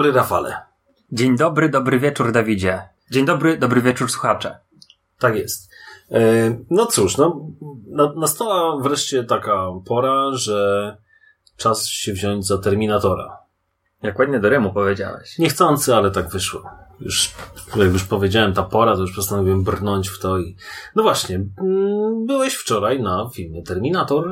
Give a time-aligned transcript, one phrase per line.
[0.00, 0.56] Dobry, Rafale.
[1.12, 2.82] Dzień dobry, dobry wieczór, Dawidzie.
[3.10, 4.58] Dzień dobry, dobry wieczór, słuchacze.
[5.18, 5.70] Tak jest.
[6.10, 6.20] E,
[6.70, 7.46] No cóż, no,
[7.90, 10.96] na- nastała wreszcie taka pora, że
[11.56, 13.38] czas się wziąć za Terminatora.
[14.02, 15.38] Jak ładnie do Remu powiedziałeś.
[15.38, 16.62] Niechcący, ale tak wyszło.
[17.00, 17.34] Już,
[17.76, 20.56] jak już powiedziałem, ta pora, to już postanowiłem brnąć w to i...
[20.96, 24.30] No właśnie, mm, byłeś wczoraj na filmie Terminator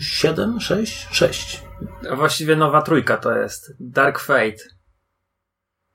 [0.00, 1.62] 7, 6, 6.
[2.10, 3.76] A Właściwie nowa trójka to jest.
[3.80, 4.74] Dark Fate.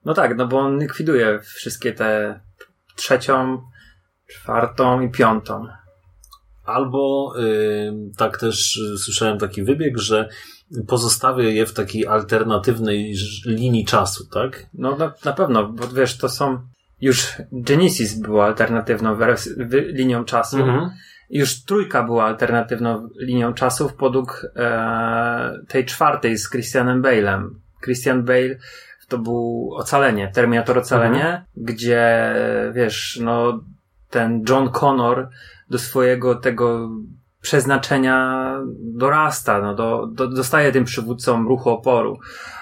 [0.04, 2.40] No tak, no bo on likwiduje wszystkie te
[2.96, 3.62] trzecią,
[4.26, 5.66] czwartą i piątą.
[6.64, 7.34] Albo
[8.16, 10.28] tak też y, słyszałem taki wybieg, że
[10.86, 13.14] pozostawia je w takiej alternatywnej
[13.46, 14.66] linii czasu, tak?
[14.74, 16.68] No na, na pewno, bo wiesz, to są
[17.00, 19.18] już Genesis była alternatywną
[19.70, 20.58] linią czasu.
[21.30, 27.48] Już trójka była alternatywną linią czasów podług e, tej czwartej z Christianem Bale'em.
[27.84, 28.56] Christian Bale
[29.08, 32.34] to był Ocalenie, Terminator Ocalenie, gdzie
[32.72, 33.60] wiesz, no
[34.10, 35.28] ten John Connor
[35.70, 36.90] do swojego tego
[37.40, 42.18] przeznaczenia dorasta, no, do, do, dostaje tym przywódcą ruchu oporu.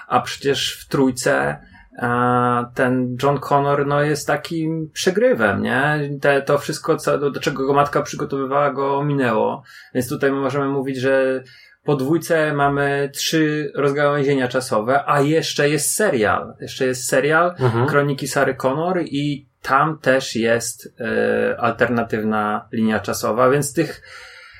[0.08, 1.58] A przecież w trójce
[2.00, 6.10] a ten John Connor no, jest takim przegrywem, nie?
[6.20, 9.62] Te, to wszystko, co, do, do czego go matka przygotowywała, go minęło.
[9.94, 11.42] Więc tutaj możemy mówić, że
[11.84, 16.54] po dwójce mamy trzy rozgałęzienia czasowe, a jeszcze jest serial.
[16.60, 17.86] Jeszcze jest serial Mhm.
[17.86, 24.02] Kroniki Sary Connor i tam też jest e, alternatywna linia czasowa, więc tych,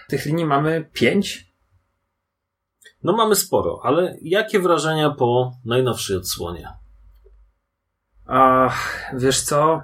[0.09, 1.49] tych linii mamy pięć.
[3.03, 6.69] No mamy sporo, ale jakie wrażenia po najnowszej odsłonie?
[8.29, 9.83] Ach, wiesz co?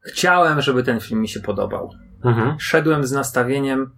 [0.00, 1.90] Chciałem, żeby ten film mi się podobał.
[2.24, 2.60] Mhm.
[2.60, 3.90] Szedłem z nastawieniem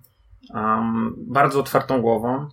[0.54, 2.48] um, bardzo otwartą głową,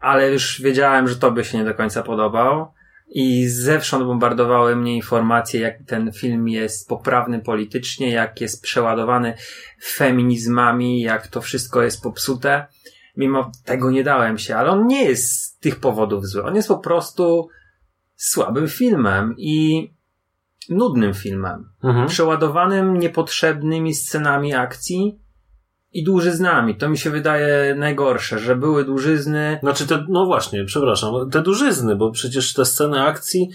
[0.00, 2.72] ale już wiedziałem, że tobie się nie do końca podobał.
[3.14, 9.34] I zewsząd bombardowały mnie informacje, jak ten film jest poprawny politycznie, jak jest przeładowany
[9.82, 12.66] feminizmami, jak to wszystko jest popsute.
[13.16, 16.44] Mimo tego nie dałem się, ale on nie jest z tych powodów zły.
[16.44, 17.48] On jest po prostu
[18.24, 19.88] słabym filmem i
[20.68, 22.06] nudnym filmem Mhm.
[22.08, 25.18] przeładowanym niepotrzebnymi scenami akcji
[25.92, 26.76] i dłużyznami.
[26.76, 29.58] To mi się wydaje najgorsze, że były dłużyzny.
[29.62, 33.48] Znaczy te, no właśnie, przepraszam, te dużyzny, bo przecież te sceny akcji,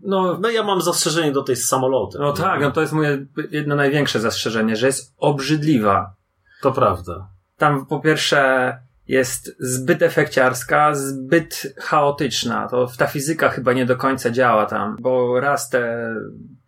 [0.00, 2.20] No, no ja mam zastrzeżenie do tej z samolotem.
[2.22, 6.14] no tak, no to jest moje jedno największe zastrzeżenie, że jest obrzydliwa.
[6.62, 7.28] To prawda.
[7.56, 8.72] Tam po pierwsze
[9.08, 12.68] jest zbyt efekciarska, zbyt chaotyczna.
[12.68, 16.14] To ta fizyka chyba nie do końca działa tam, bo raz te,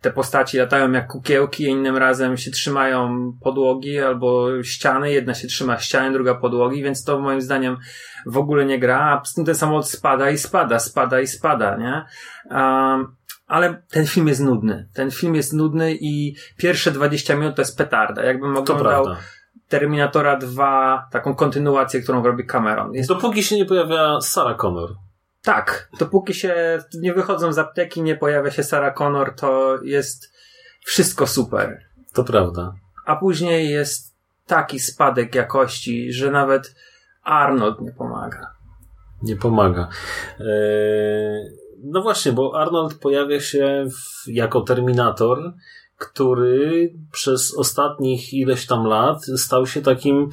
[0.01, 5.11] te postaci latają jak kukiełki, innym razem się trzymają podłogi albo ściany.
[5.11, 7.77] Jedna się trzyma ściany, druga podłogi, więc to moim zdaniem
[8.25, 8.99] w ogóle nie gra.
[8.99, 12.05] A poza tym ten samolot spada i spada, spada i spada, nie?
[12.51, 13.15] Um,
[13.47, 14.89] ale ten film jest nudny.
[14.93, 18.23] Ten film jest nudny i pierwsze 20 minut to jest petarda.
[18.23, 19.17] Jakbym To oglądał prawda.
[19.69, 22.93] Terminatora 2, taką kontynuację, którą robi Cameron.
[22.93, 24.89] Jest, Dopóki się nie pojawia Sarah Connor.
[25.41, 30.33] tak, dopóki się nie wychodzą z apteki, nie pojawia się Sarah Connor, to jest
[30.85, 31.81] wszystko super.
[32.13, 32.73] To prawda.
[33.05, 34.15] A później jest
[34.47, 36.75] taki spadek jakości, że nawet
[37.23, 38.51] Arnold nie pomaga.
[39.23, 39.89] Nie pomaga.
[40.39, 40.45] Eee,
[41.83, 45.53] no właśnie, bo Arnold pojawia się w, jako Terminator,
[45.99, 50.29] który przez ostatnich ileś tam lat stał się takim mm,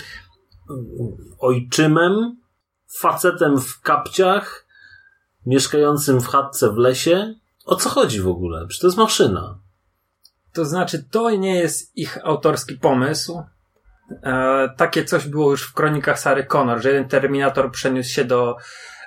[1.39, 2.37] ojczymem,
[3.01, 4.67] facetem w kapciach,
[5.47, 7.35] mieszkającym w chatce w lesie.
[7.65, 8.67] O co chodzi w ogóle?
[8.67, 9.59] Przecież to jest maszyna.
[10.53, 13.43] To znaczy, to nie jest ich autorski pomysł.
[14.23, 18.57] E, takie coś było już w kronikach Sary Connor, że jeden Terminator przeniósł się do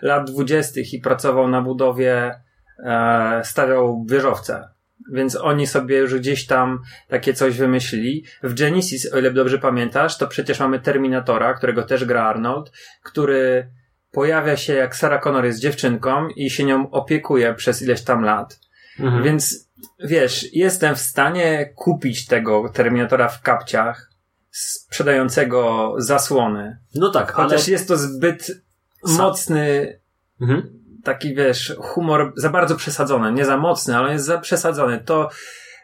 [0.01, 2.41] lat dwudziestych i pracował na budowie,
[2.85, 4.69] e, stawiał wieżowce.
[5.11, 8.25] Więc oni sobie już gdzieś tam takie coś wymyślili.
[8.43, 12.71] W Genesis, o ile dobrze pamiętasz, to przecież mamy Terminatora, którego też gra Arnold,
[13.03, 13.71] który
[14.11, 18.59] pojawia się jak Sarah Connor jest dziewczynką i się nią opiekuje przez ileś tam lat.
[18.99, 19.23] Mhm.
[19.23, 19.69] Więc
[19.99, 24.09] wiesz, jestem w stanie kupić tego Terminatora w kapciach
[24.51, 26.77] sprzedającego zasłony.
[26.95, 27.71] No tak, Chociaż ale...
[27.71, 28.51] jest to zbyt
[29.03, 29.99] mocny
[30.41, 30.78] Mhm.
[31.09, 33.31] Taki, wiesz, humor za bardzo przesadzony.
[33.31, 34.99] Nie za mocny, ale jest za przesadzony.
[35.05, 35.29] To,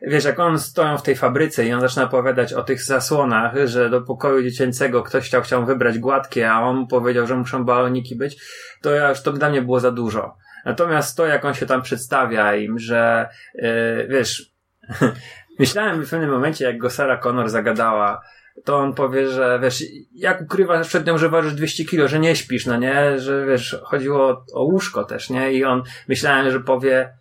[0.01, 3.89] wiesz, jak on stoją w tej fabryce i on zaczyna opowiadać o tych zasłonach, że
[3.89, 8.15] do pokoju dziecięcego ktoś chciał, chciał wybrać gładkie, a on mu powiedział, że muszą baloniki
[8.15, 8.37] być,
[8.81, 10.37] to ja już to dla mnie było za dużo.
[10.65, 14.53] Natomiast to, jak on się tam przedstawia im, że, yy, wiesz,
[15.59, 18.21] myślałem w pewnym momencie, jak go Sarah Connor zagadała,
[18.63, 22.35] to on powie, że wiesz, jak ukrywasz przed nią, że ważysz 200 kilo, że nie
[22.35, 26.59] śpisz, no nie, że wiesz, chodziło o, o łóżko też, nie, i on, myślałem, że
[26.59, 27.13] powie,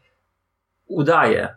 [0.86, 1.54] udaje,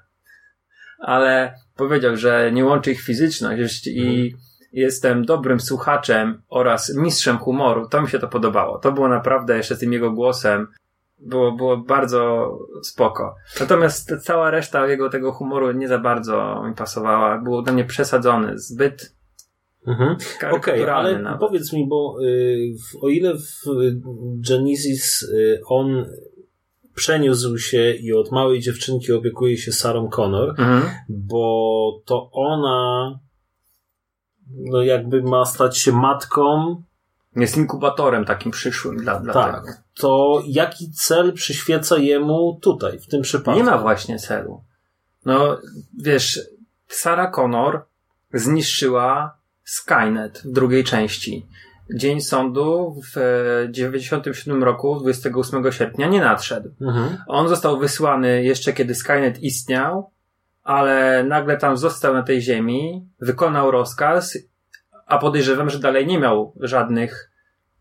[0.99, 4.35] ale powiedział, że nie łączy ich fizyczność i
[4.73, 9.75] jestem dobrym słuchaczem oraz mistrzem humoru, to mi się to podobało, to było naprawdę jeszcze
[9.75, 10.67] z tym jego głosem,
[11.19, 12.51] było, było bardzo
[12.83, 13.35] spoko.
[13.59, 18.57] Natomiast cała reszta jego tego humoru nie za bardzo mi pasowała, był dla mnie przesadzony,
[18.59, 19.16] zbyt
[19.87, 20.11] Mhm.
[20.11, 21.39] Okej, karykaturalny ale nawet.
[21.39, 23.63] powiedz mi, bo y, w, o ile w
[24.49, 26.05] Genesis y, on
[26.95, 30.81] przeniósł się i od małej dziewczynki opiekuje się Sarą Connor, Mhm.
[31.09, 33.19] bo to ona
[34.55, 36.75] no jakby ma stać się matką,
[37.35, 39.77] Jest inkubatorem takim przyszłym dla, dla tak, tego.
[39.93, 43.59] to jaki cel przyświeca jemu tutaj, w tym przypadku?
[43.59, 44.63] Nie ma właśnie celu.
[45.25, 45.57] No,
[45.99, 46.39] wiesz,
[46.87, 47.85] Sarah Connor
[48.33, 49.36] zniszczyła
[49.67, 51.47] Skynet w drugiej części.
[51.95, 56.69] Dzień sądu w e, 97 roku, 28 sierpnia, nie nadszedł.
[56.81, 57.17] Mhm.
[57.27, 60.11] On został wysłany jeszcze kiedy Skynet istniał,
[60.63, 64.37] ale nagle tam został na tej ziemi, wykonał rozkaz,
[65.05, 67.31] a podejrzewam, że dalej nie miał żadnych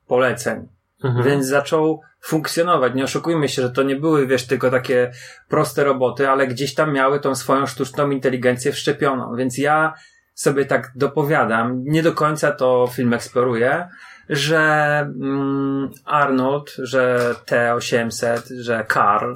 [0.06, 0.68] poleceń.
[1.04, 1.24] Mhm.
[1.24, 2.94] Więc zaczął funkcjonować.
[2.94, 5.10] Nie oszukujmy się, że to nie były, wiesz, tylko takie
[5.48, 9.36] proste roboty, ale gdzieś tam miały tą swoją sztuczną inteligencję wszczepioną.
[9.36, 9.94] Więc ja
[10.36, 13.88] sobie tak dopowiadam, nie do końca to film eksploruje,
[14.28, 14.60] że
[15.00, 19.34] mm, Arnold, że T800, że Karl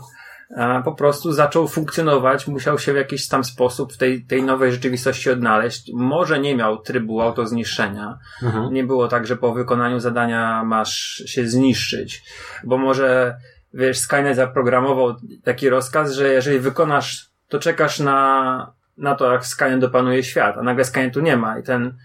[0.57, 4.73] e, po prostu zaczął funkcjonować, musiał się w jakiś tam sposób w tej, tej nowej
[4.73, 5.91] rzeczywistości odnaleźć.
[5.95, 8.75] Może nie miał trybu autozniszczenia, Mhm.
[8.75, 12.23] nie było tak, że po wykonaniu zadania masz się zniszczyć,
[12.65, 13.37] bo może,
[13.75, 19.81] wiesz, Skynet zaprogramował taki rozkaz, że jeżeli wykonasz, to czekasz na, na to, jak Skynet
[19.81, 21.97] dopanuje świat, a nagle Skynetu nie ma i ten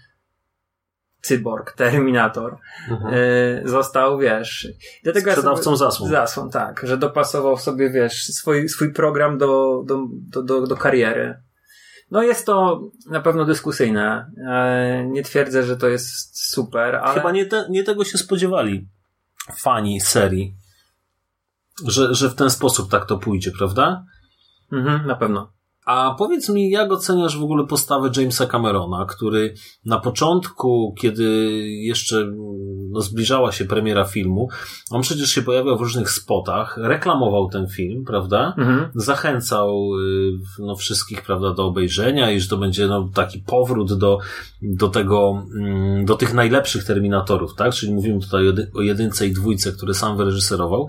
[1.22, 2.56] cyborg, Terminator,
[2.90, 3.14] Mhm.
[3.14, 4.68] y, został, wiesz,
[5.04, 6.10] dlatego Sprzedawcą zasłon.
[6.10, 9.98] Zasłon, tak, że dopasował sobie, wiesz, swój, swój program do, do,
[10.32, 11.42] do, do, do kariery.
[12.10, 14.30] No jest to na pewno dyskusyjne.
[14.48, 17.14] E, Nie twierdzę, że to jest super, ale...
[17.14, 18.88] Chyba nie, te, nie tego się spodziewali
[19.58, 20.54] fani serii,
[21.86, 24.04] że, że w ten sposób tak to pójdzie, prawda?
[24.72, 25.52] Mhm, na pewno.
[25.86, 29.54] A powiedz mi, jak oceniasz w ogóle postawę Jamesa Camerona, który
[29.84, 31.24] na początku, kiedy
[31.62, 32.26] jeszcze
[32.90, 34.48] no, zbliżała się premiera filmu,
[34.90, 38.54] on przecież się pojawiał w różnych spotach, reklamował ten film, prawda?
[38.58, 38.88] Mhm.
[38.94, 44.18] Zachęcał y, no, wszystkich, prawda, do obejrzenia i że to będzie no, taki powrót do,
[44.62, 47.74] do tego, mm, do tych najlepszych Terminatorów, tak?
[47.74, 48.44] Czyli mówimy tutaj
[48.74, 50.88] o jedynce i dwójce, które sam wyreżyserował.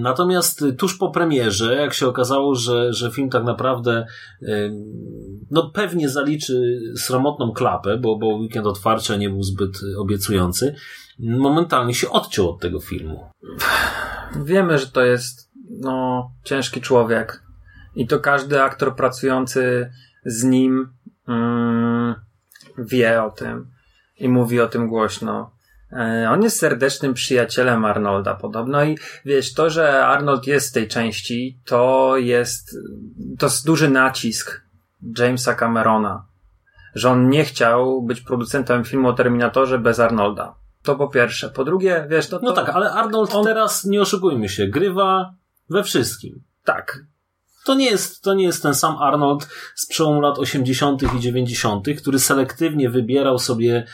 [0.00, 4.06] Natomiast tuż po premierze, jak się okazało, że, że film tak naprawdę
[5.50, 10.74] no pewnie zaliczy sromotną klapę, bo, bo weekend otwarcia nie był zbyt obiecujący,
[11.18, 13.30] momentalnie się odciął od tego filmu.
[14.44, 17.42] Wiemy, że to jest, no, ciężki człowiek.
[17.94, 19.90] I to każdy aktor pracujący
[20.24, 20.88] z nim
[21.28, 22.14] mm,
[22.78, 23.70] wie o tym
[24.18, 25.55] i mówi o tym głośno.
[25.96, 30.88] E, On jest serdecznym przyjacielem Arnolda podobno i wiesz, to, że Arnold jest w tej
[30.88, 32.76] części, to jest,
[33.38, 34.60] to jest duży nacisk
[35.18, 36.26] Jamesa Camerona,
[36.94, 40.54] że on nie chciał być producentem filmu o Terminatorze bez Arnolda.
[40.82, 41.48] To po pierwsze.
[41.50, 42.44] Po drugie, wiesz, no to...
[42.46, 45.34] No tak, ale Arnold on- teraz, nie oszukujmy się, grywa
[45.70, 46.42] we wszystkim.
[46.64, 47.04] tak.
[47.66, 51.02] To nie jest, to nie jest ten sam Arnold z przełomu lat 80.
[51.16, 53.86] i 90., który selektywnie wybierał sobie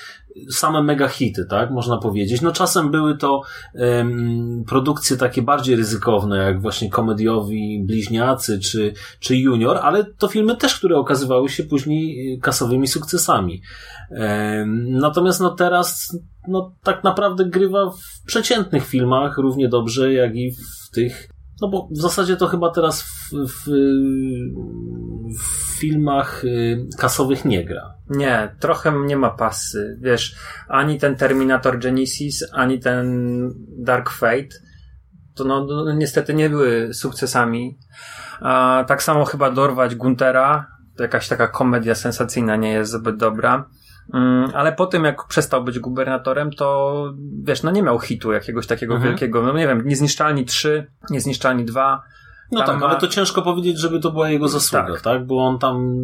[0.50, 2.40] same mega hity, tak, można powiedzieć.
[2.40, 3.42] No czasem były to
[3.74, 10.56] em, produkcje takie bardziej ryzykowne, jak właśnie komediowi Bliźniacy czy, czy Junior, ale to filmy
[10.56, 13.62] też, które okazywały się później y, kasowymi sukcesami.
[14.10, 16.16] Em, natomiast no teraz
[16.48, 21.28] no tak naprawdę grywa w przeciętnych filmach równie dobrze, jak i w tych
[21.60, 23.66] no bo w zasadzie to chyba teraz w, w,
[25.38, 27.94] w filmach y, kasowych nie gra.
[28.10, 29.98] Nie, trochę nie ma pasy.
[30.00, 30.34] Wiesz,
[30.68, 33.06] ani ten Terminator Genesis, ani ten
[33.78, 34.72] Dark Fate
[35.34, 37.78] to no, no, niestety nie były sukcesami.
[38.40, 40.66] A, tak samo chyba dorwać Guntera,
[40.96, 43.68] to jakaś taka komedia sensacyjna nie jest zbyt dobra.
[44.14, 47.04] Mm, ale po tym, jak przestał być gubernatorem, to
[47.42, 49.10] wiesz, no nie miał hitu jakiegoś takiego Mhm.
[49.12, 49.42] wielkiego.
[49.42, 52.02] No nie wiem, Niezniszczalni 3, Niezniszczalni 2.
[52.52, 55.00] No Tam tak, ma- ale to ciężko powiedzieć, żeby to była jego zasługa, tak?
[55.00, 55.26] Tak.
[55.26, 55.94] Bo on tam,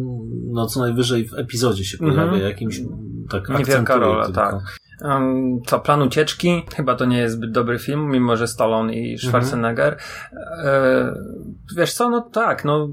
[0.51, 2.41] no co najwyżej w epizodzie się pojawia, Mhm.
[2.41, 2.81] jakimś
[3.29, 4.41] tak Niewielka rola, tylko.
[4.41, 4.55] tak.
[5.01, 6.65] Um, co, Plan Ucieczki?
[6.75, 9.97] Chyba to nie jest zbyt dobry film, mimo że Stallone i Schwarzenegger.
[10.63, 11.13] E,
[11.75, 12.87] wiesz co, no tak, no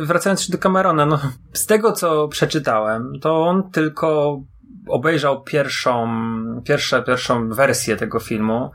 [0.00, 1.18] wracając do Camerona, no
[1.52, 4.40] z tego co przeczytałem, to on tylko
[4.88, 6.08] obejrzał pierwszą,
[6.64, 8.70] pierwsze, pierwszą wersję tego filmu,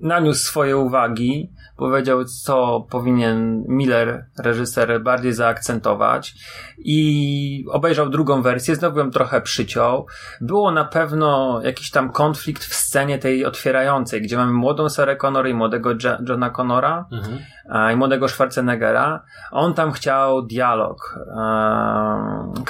[0.00, 6.34] naniósł swoje uwagi, powiedział, co powinien Miller, reżyser, bardziej zaakcentować
[6.78, 10.06] i obejrzał drugą wersję, znowu ją trochę przyciął.
[10.40, 15.48] Było na pewno jakiś tam konflikt w scenie tej otwierającej, gdzie mamy młodą Sarah Connor
[15.48, 15.90] i młodego
[16.28, 17.38] Johna Connora Mhm.
[17.70, 19.22] a, i młodego Schwarzeneggera.
[19.50, 21.18] On tam chciał dialog,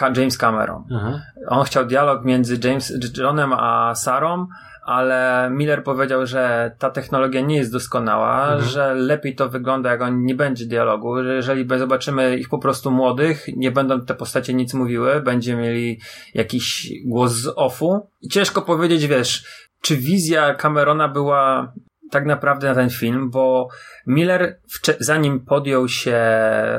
[0.00, 0.85] e, James Cameron.
[0.91, 1.21] Mhm.
[1.49, 4.47] On chciał dialog między James, Johnem a Sarą,
[4.88, 8.62] ale Miller powiedział, że ta technologia nie jest doskonała, Mhm.
[8.71, 12.90] że lepiej to wygląda, jak on nie będzie dialogu, że jeżeli zobaczymy ich po prostu
[12.90, 16.00] młodych, nie będą te postacie nic mówiły, będziemy mieli
[16.35, 18.09] jakiś głos z offu.
[18.21, 19.45] I ciężko powiedzieć, wiesz,
[19.80, 21.73] czy wizja Camerona była
[22.11, 23.68] tak naprawdę na ten film, bo
[24.07, 24.61] Miller,
[25.00, 26.18] zanim podjął się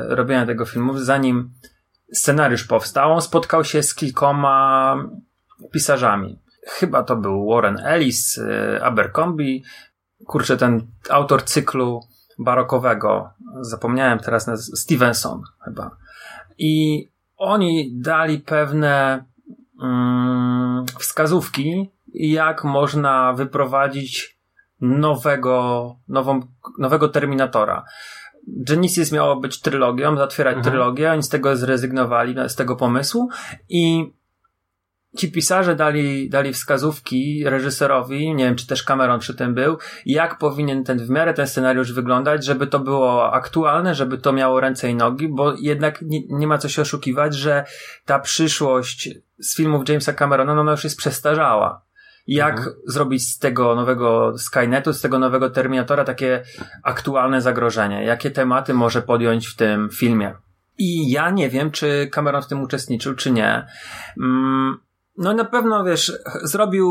[0.08, 1.50] robienia tego filmu, zanim
[2.12, 4.96] scenariusz powstał, on spotkał się z kilkoma
[5.72, 6.38] pisarzami.
[6.66, 9.62] Chyba to był Warren Ellis, y, Abercrombie,
[10.26, 12.00] kurczę, ten autor cyklu
[12.38, 15.90] barokowego, zapomniałem teraz, naz- Stevenson chyba.
[16.58, 17.04] I
[17.36, 19.24] oni dali pewne
[19.82, 24.38] mm, wskazówki, jak można wyprowadzić
[24.80, 26.40] nowego, nową,
[26.78, 27.84] nowego Terminatora.
[28.48, 30.72] Genesis miało być trylogią, zatwierać Mhm.
[30.72, 33.28] trylogię, oni z tego zrezygnowali, no, z tego pomysłu
[33.68, 34.12] i
[35.16, 40.38] ci pisarze dali, dali wskazówki reżyserowi, nie wiem czy też Cameron przy tym był, jak
[40.38, 44.90] powinien ten w miarę ten scenariusz wyglądać, żeby to było aktualne, żeby to miało ręce
[44.90, 47.64] i nogi, bo jednak nie, nie ma co się oszukiwać, że
[48.04, 51.82] ta przyszłość z filmów Jamesa Camerona, no ona już jest przestarzała.
[52.26, 52.76] Jak Mhm.
[52.86, 56.42] zrobić z tego nowego Skynetu, z tego nowego Terminatora takie
[56.82, 58.04] aktualne zagrożenie?
[58.04, 60.34] Jakie tematy może podjąć w tym filmie?
[60.78, 63.66] I ja nie wiem, czy Cameron w tym uczestniczył, czy nie.
[64.22, 64.78] Mm,
[65.20, 66.12] No na pewno, wiesz,
[66.42, 66.86] zrobił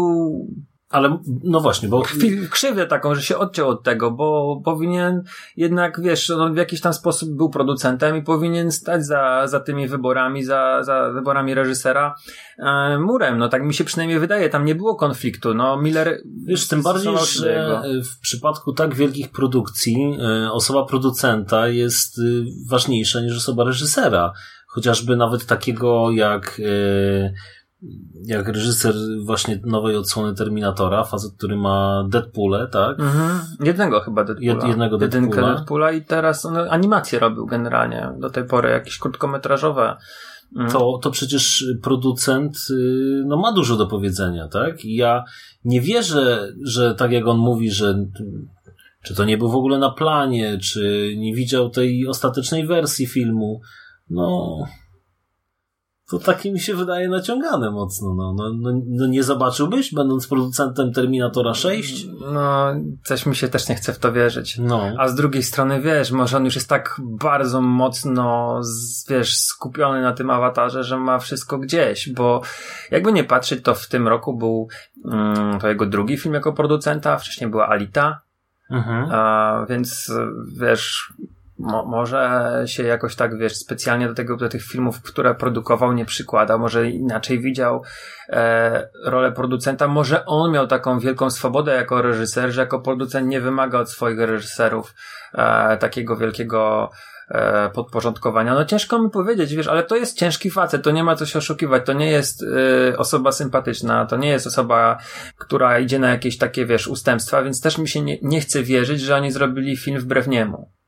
[0.90, 2.04] Ale no właśnie, bo
[2.52, 5.24] krzywdę taką, że się odciął od tego, bo powinien
[5.58, 9.88] jednak, wiesz, on w jakiś tam sposób był producentem i powinien stać za, za tymi
[9.88, 12.16] wyborami, za, za wyborami reżysera
[12.58, 13.38] e, murem.
[13.38, 15.54] No tak mi się przynajmniej wydaje, tam nie było konfliktu.
[15.54, 18.04] No Miller Wiesz, tym bardziej, że jego.
[18.04, 24.34] w przypadku tak wielkich produkcji e, osoba producenta jest y, ważniejsza niż osoba reżysera.
[24.68, 27.34] Chociażby nawet takiego jak, e,
[28.26, 28.96] jak reżyser
[29.26, 33.00] właśnie nowej odsłony Terminatora, facet, który ma Deadpoole, tak?
[33.00, 33.40] Mhm.
[33.64, 34.54] Jednego chyba Deadpoola.
[34.54, 35.56] Jed- jednego Jedynkę Deadpoola.
[35.56, 39.98] Deadpoola i teraz on animacje robił generalnie do tej pory, jakieś krótkometrażowe.
[40.56, 40.72] Mm.
[40.72, 44.86] to, to przecież producent y, no, ma dużo do powiedzenia, tak?
[44.86, 45.24] I ja
[45.66, 48.06] nie wierzę, że tak jak on mówi, że
[49.04, 53.62] czy to nie był w ogóle na planie, czy nie widział tej ostatecznej wersji filmu,
[54.10, 54.58] no
[56.10, 58.16] to takie mi się wydaje naciągane mocno.
[58.16, 62.08] No, no, no, no nie zobaczyłbyś, będąc producentem Terminatora 6?
[62.34, 62.74] No,
[63.04, 64.58] coś mi się też nie chce w to wierzyć.
[64.58, 64.82] No.
[64.98, 68.56] A z drugiej strony, wiesz, może on już jest tak bardzo mocno,
[69.10, 72.42] wiesz, skupiony na tym awatarze, że ma wszystko gdzieś, bo
[72.92, 74.68] jakby nie patrzeć, to w tym roku był
[75.06, 78.22] mm, to jego drugi film jako producenta, wcześniej była Alita,
[78.72, 79.10] Mhm.
[79.12, 80.12] a, więc
[80.58, 81.14] wiesz,
[81.60, 86.06] mo, może się jakoś tak, wiesz, specjalnie do tego, do tych filmów, które produkował, nie
[86.06, 87.84] przykładał, może inaczej widział
[88.30, 93.42] e, rolę producenta, może on miał taką wielką swobodę jako reżyser, że jako producent nie
[93.42, 94.94] wymaga od swoich reżyserów
[95.34, 96.90] e, takiego wielkiego
[97.30, 98.54] e, podporządkowania.
[98.54, 101.40] No ciężko mi powiedzieć, wiesz, ale to jest ciężki facet, to nie ma co się
[101.40, 104.98] oszukiwać, to nie jest y, osoba sympatyczna, to nie jest osoba,
[105.38, 109.02] która idzie na jakieś takie, wiesz, ustępstwa, więc też mi się nie, nie chce wierzyć,
[109.02, 110.79] że oni zrobili film wbrew niemu.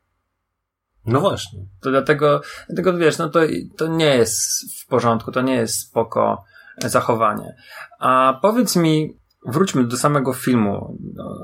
[1.06, 1.60] No właśnie.
[1.82, 3.40] To dlatego, dlatego wiesz, no to,
[3.78, 4.42] to nie jest
[4.82, 6.44] w porządku, to nie jest spoko
[6.78, 7.56] zachowanie.
[8.00, 10.98] A powiedz mi, wróćmy do samego filmu.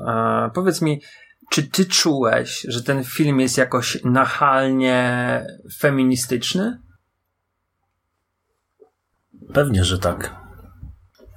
[0.07, 1.01] A powiedz mi,
[1.49, 5.45] czy ty czułeś, że ten film jest jakoś nachalnie
[5.79, 6.81] feministyczny?
[9.53, 10.35] Pewnie, że tak.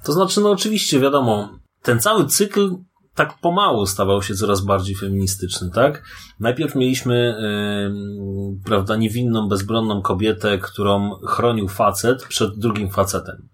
[0.03, 2.75] To znaczy, no oczywiście, wiadomo, ten cały cykl
[3.15, 6.03] tak pomału stawał się coraz bardziej feministyczny, tak?
[6.39, 13.49] Najpierw mieliśmy, yy, prawda, niewinną, bezbronną kobietę, którą chronił facet przed drugim facetem.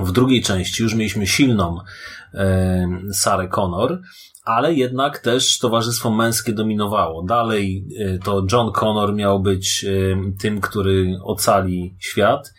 [0.00, 1.78] W drugiej części już mieliśmy silną
[2.34, 2.40] yy,
[3.14, 4.00] Sarę Connor,
[4.44, 7.22] ale jednak też towarzystwo męskie dominowało.
[7.22, 12.52] Dalej yy, to John Connor miał być yy, tym, który ocali świat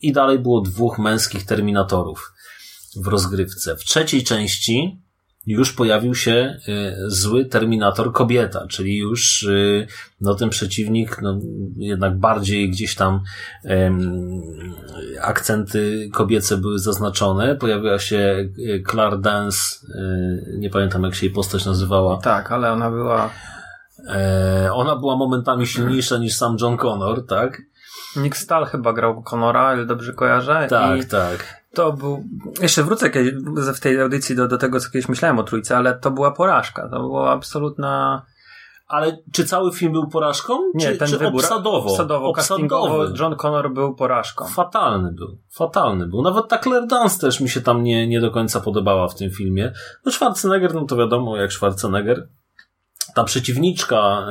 [0.00, 2.32] i dalej było dwóch męskich terminatorów
[2.96, 3.76] w rozgrywce.
[3.76, 5.05] W trzeciej części
[5.46, 9.86] już pojawił się y, zły Terminator kobieta, czyli już y,
[10.20, 11.40] no ten przeciwnik no,
[11.76, 13.20] jednak bardziej gdzieś tam
[13.64, 14.42] um,
[15.22, 17.56] akcenty kobiece były zaznaczone.
[17.56, 19.58] Pojawiła się y, Claire Dance,
[20.58, 22.16] nie pamiętam jak się jej postać nazywała.
[22.16, 23.30] Tak, ale ona była...
[24.08, 27.62] E, ona była momentami silniejsza niż sam John Connor, tak?
[28.16, 30.66] Nick Stahl chyba grał Connora, ale dobrze kojarzę.
[30.70, 31.62] Tak, I tak.
[31.74, 32.24] To był.
[32.62, 33.10] Jeszcze wrócę
[33.74, 36.88] w tej audycji do, do tego, co kiedyś myślałem o trójce, ale to była porażka.
[36.88, 38.22] To była absolutna.
[38.88, 40.58] Ale czy cały film był porażką?
[40.74, 41.40] Nie, czy, ten czy wybór.
[41.40, 44.44] Obsadowo, obsadowo, castingowo John Connor był porażką.
[44.44, 45.38] Fatalny był.
[45.50, 46.22] Fatalny był.
[46.22, 49.30] Nawet ta Claire Dance też mi się tam nie, nie do końca podobała w tym
[49.30, 49.72] filmie.
[50.04, 52.28] No Schwarzenegger, no to wiadomo, jak Schwarzenegger.
[53.16, 54.26] Ta przeciwniczka,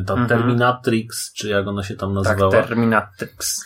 [0.00, 0.28] y, ta mhm.
[0.28, 2.52] Terminatrix, czy jak ona się tam nazywała?
[2.52, 3.64] Tak, Terminatrix.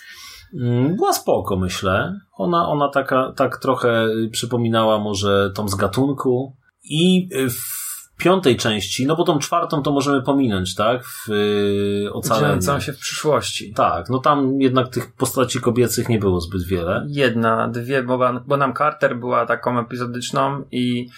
[0.61, 2.21] Mm, była spoko, myślę.
[2.37, 6.57] Ona, ona taka, tak trochę przypominała może tą z gatunku.
[6.85, 11.05] I w piątej części, no bo tą czwartą to możemy pominąć, tak?
[11.05, 12.81] W yy, ocaleniu.
[12.81, 13.73] się w przyszłości.
[13.75, 17.07] Tak, no tam jednak tych postaci kobiecych nie było zbyt wiele.
[17.09, 21.09] Jedna, dwie, bo, bo nam Carter była taką epizodyczną i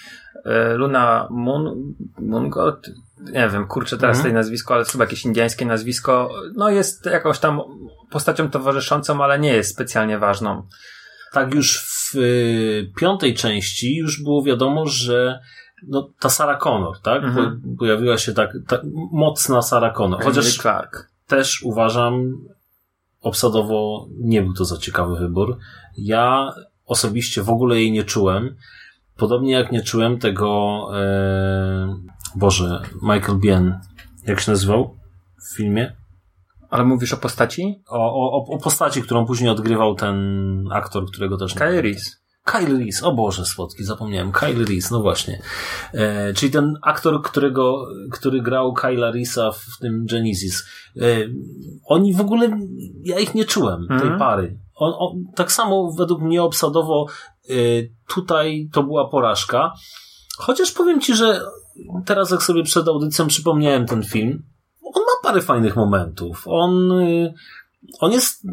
[0.46, 2.90] y, Luna Moon, Moongot,
[3.20, 4.24] nie wiem, kurczę teraz mhm.
[4.24, 7.60] tej nazwisko, ale chyba jakieś indyjskie nazwisko, no jest jakąś tam
[8.10, 10.62] postacią towarzyszącą, ale nie jest specjalnie ważną.
[11.32, 15.40] Tak już w y, piątej części już było wiadomo, że
[15.88, 17.24] no, ta Sarah Connor, tak?
[17.24, 17.60] Mhm.
[17.60, 18.80] Po, pojawiła się tak, ta
[19.12, 20.24] mocna Sarah Connor.
[20.24, 21.10] Chociaż Clark.
[21.26, 22.38] też uważam,
[23.20, 25.58] obsadowo nie był to za ciekawy wybór.
[25.96, 26.54] Ja
[26.86, 28.56] osobiście w ogóle jej nie czułem.
[29.16, 31.96] Podobnie jak nie czułem tego, e,
[32.34, 33.80] Boże, Michael Bien,
[34.26, 34.96] jak się nazywał
[35.50, 35.96] w filmie?
[36.70, 37.82] Ale mówisz o postaci?
[37.88, 40.16] O, o, o postaci, którą później odgrywał ten
[40.72, 41.54] aktor, którego też...
[41.54, 42.24] Kyle Reese.
[42.44, 44.32] Kyle Reese, o Boże, słodki, zapomniałem.
[44.32, 45.42] Kyle Reese, no właśnie.
[45.92, 50.64] E, czyli ten aktor, którego, który grał Kyla Reese'a w tym Genesis.
[50.96, 51.02] E,
[51.86, 52.58] oni w ogóle,
[53.04, 54.18] ja ich nie czułem, tej mm -hmm.
[54.18, 54.58] pary.
[54.74, 57.06] On, on, tak samo według mnie obsadowo
[57.48, 57.54] e,
[58.14, 59.72] tutaj to była porażka.
[60.38, 61.40] Chociaż powiem Ci, że
[62.06, 64.42] teraz jak sobie przed audycją przypomniałem ten film,
[64.82, 66.42] on ma parę fajnych momentów.
[66.46, 67.34] On, y,
[68.00, 68.46] on jest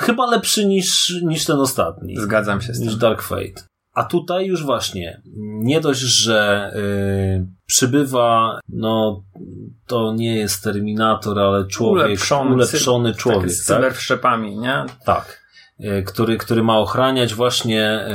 [0.00, 2.16] chyba lepszy niż, niż ten ostatni.
[2.16, 2.88] Zgadzam się z tym.
[2.88, 3.72] Niż Dark Fate.
[3.94, 5.22] A tutaj już właśnie,
[5.62, 9.24] nie dość, że yy, przybywa, no
[9.86, 13.50] to nie jest Terminator, ale człowiek, ulepszony, ulepszony człowiek.
[13.50, 13.76] Z tak?
[13.76, 14.84] cyberwszczepami, nie?
[15.04, 15.42] Tak.
[15.78, 18.06] Yy, który, który ma ochraniać właśnie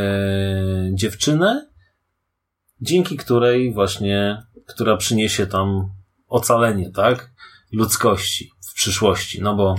[0.88, 1.67] yy, dziewczynę,
[2.82, 5.90] dzięki której właśnie, która przyniesie tam
[6.28, 7.32] ocalenie, tak?
[7.72, 9.76] Ludzkości w przyszłości, no bo...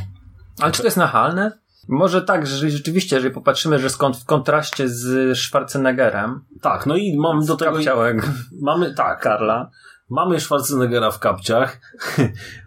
[0.61, 1.59] Ale czy to jest nachalne?
[1.89, 6.45] Może tak, że rzeczywiście, jeżeli popatrzymy, że skąd w kontraście z Schwarzeneggerem.
[6.61, 7.73] Tak, no i mamy do tego.
[7.73, 8.27] Kapciałek.
[8.63, 9.71] Mamy, tak, Karla.
[10.11, 11.81] Mamy Schwarzeneggera w kapciach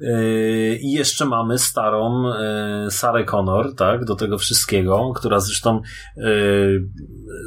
[0.02, 2.24] yy, i jeszcze mamy starą
[2.84, 5.82] yy, Sarę Connor, tak, do tego wszystkiego, która zresztą
[6.18, 6.90] yy,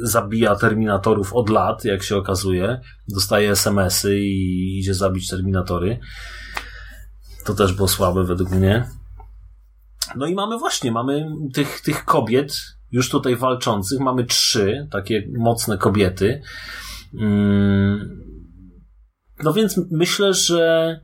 [0.03, 2.81] zabija Terminatorów od lat, jak się okazuje.
[3.07, 5.99] Dostaje SMS-y i idzie zabić Terminatory.
[7.45, 8.89] To też było słabe według mnie.
[10.15, 12.55] No i mamy właśnie, mamy tych, tych kobiet
[12.91, 16.41] już tutaj walczących, mamy trzy takie mocne kobiety.
[17.19, 18.24] Mm.
[19.43, 20.99] No więc myślę, że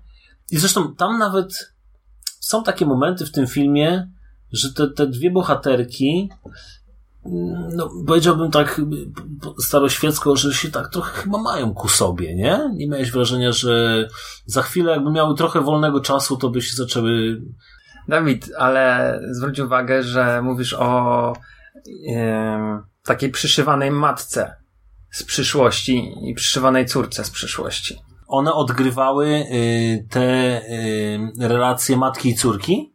[0.52, 1.74] i zresztą tam nawet
[2.39, 4.12] są takie momenty w tym filmie,
[4.52, 6.30] że te, te dwie bohaterki
[7.26, 8.82] mm, no, powiedziałbym tak
[9.60, 12.70] staroświecko, że się tak trochę chyba mają ku sobie, nie?
[12.74, 14.08] Nie miałeś wrażenia, że
[14.46, 17.41] za chwilę jakby miały trochę wolnego czasu, to by się zaczęły
[18.08, 21.34] Dawid, ale zwróć uwagę, że mówisz o
[23.04, 24.56] takiej przyszywanej matce
[25.12, 28.11] z przyszłości i przyszywanej córce z przyszłości.
[28.32, 32.94] One odgrywały y, te y, relacje matki i córki?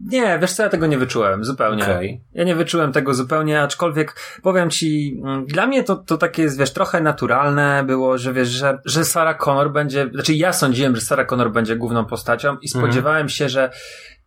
[0.00, 1.82] Nie, wiesz co, ja tego nie wyczułem zupełnie.
[1.82, 2.20] Okay.
[2.32, 6.58] Ja nie wyczułem tego zupełnie, aczkolwiek powiem ci, mm, dla mnie to, to takie jest,
[6.58, 11.02] wiesz, trochę naturalne było, że wiesz, że, że Sarah Connor będzie, znaczy ja sądziłem, że
[11.02, 13.28] Sarah Connor będzie główną postacią i spodziewałem mm.
[13.28, 13.70] się, że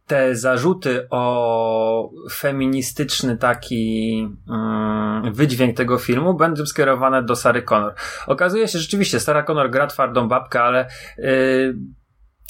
[0.07, 7.93] te zarzuty o feministyczny taki mm, wydźwięk tego filmu będą skierowane do Sary Connor.
[8.27, 10.87] Okazuje się rzeczywiście, Sara Connor gra twardą babkę, ale
[11.17, 11.75] yy,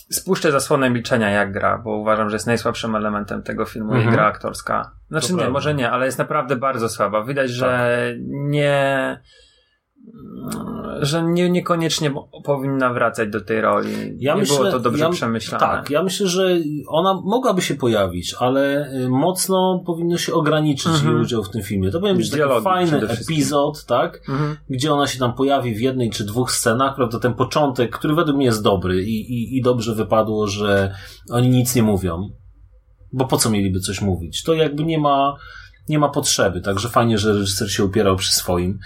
[0.09, 4.05] spuszczę zasłonę milczenia jak gra, bo uważam, że jest najsłabszym elementem tego filmu mhm.
[4.05, 4.91] jej gra aktorska.
[5.09, 5.53] Znaczy to nie, prawda.
[5.53, 7.23] może nie, ale jest naprawdę bardzo słaba.
[7.23, 8.17] Widać, że tak.
[8.27, 9.19] nie
[11.01, 12.13] że nie, niekoniecznie
[12.43, 14.15] powinna wracać do tej roli.
[14.19, 15.65] Ja nie myślę, było to dobrze ja, przemyślane.
[15.65, 21.11] Tak, ja myślę, że ona mogłaby się pojawić, ale y, mocno powinno się ograniczyć mhm.
[21.11, 21.91] jej udział w tym filmie.
[21.91, 24.21] To powinien być taki fajny epizod, tak?
[24.29, 24.57] Mhm.
[24.69, 27.19] Gdzie ona się tam pojawi w jednej czy dwóch scenach, prawda?
[27.19, 30.95] Ten początek, który według mnie jest dobry i, i, i dobrze wypadło, że
[31.31, 32.29] oni nic nie mówią.
[33.13, 34.43] Bo po co mieliby coś mówić?
[34.43, 35.35] To jakby nie ma,
[35.89, 38.79] nie ma potrzeby, także fajnie, że reżyser się upierał przy swoim.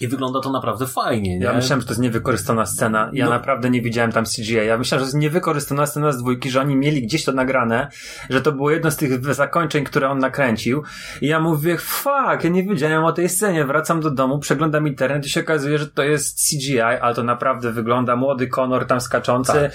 [0.00, 1.44] I wygląda to naprawdę fajnie, nie?
[1.44, 3.10] Ja myślałem, że to jest niewykorzystana scena.
[3.12, 3.30] Ja no.
[3.30, 4.54] naprawdę nie widziałem tam CGI.
[4.54, 7.88] Ja myślałem, że to jest niewykorzystana scena z dwójki, że oni mieli gdzieś to nagrane,
[8.30, 10.82] że to było jedno z tych zakończeń, które on nakręcił.
[11.20, 13.64] I ja mówię, fuck, ja nie wiedziałem o tej scenie.
[13.64, 17.72] Wracam do domu, przeglądam internet i się okazuje, że to jest CGI, ale to naprawdę
[17.72, 19.52] wygląda młody Conor tam skaczący.
[19.52, 19.72] Tak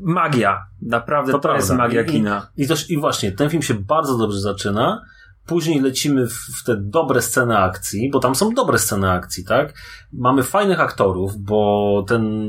[0.00, 0.66] magia.
[0.82, 2.46] Naprawdę to, to jest magia kina.
[2.56, 5.02] I, i, też, I właśnie, ten film się bardzo dobrze zaczyna
[5.50, 9.74] Później lecimy w, te dobre sceny akcji, bo tam są dobre sceny akcji, tak?
[10.12, 12.48] Mamy fajnych aktorów, bo ten.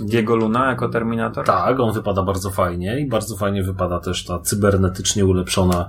[0.00, 1.46] Diego Luna jako Terminator?
[1.46, 5.88] Tak, on wypada bardzo fajnie i bardzo fajnie wypada też ta cybernetycznie ulepszona.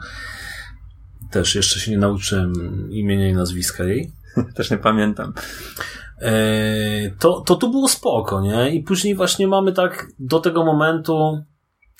[1.31, 2.53] Też jeszcze się nie nauczyłem
[2.91, 4.11] imienia i nazwiska jej.
[4.55, 5.33] też nie pamiętam.
[6.21, 6.31] E,
[7.19, 8.69] to, to tu było spoko, nie?
[8.69, 11.43] I później właśnie mamy tak do tego momentu,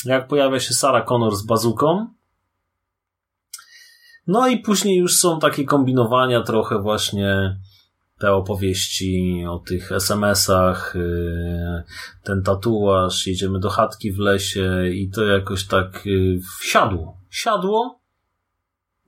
[0.06, 2.17] jak pojawia się Sarah Connor z bazuką,
[4.28, 7.58] no i później już są takie kombinowania trochę właśnie
[8.20, 11.84] te opowieści o tych SMS-ach, y,
[12.24, 17.18] ten tatuaż, jedziemy do chatki w lesie i to jakoś tak y, wsiadło.
[17.30, 18.00] Siadło.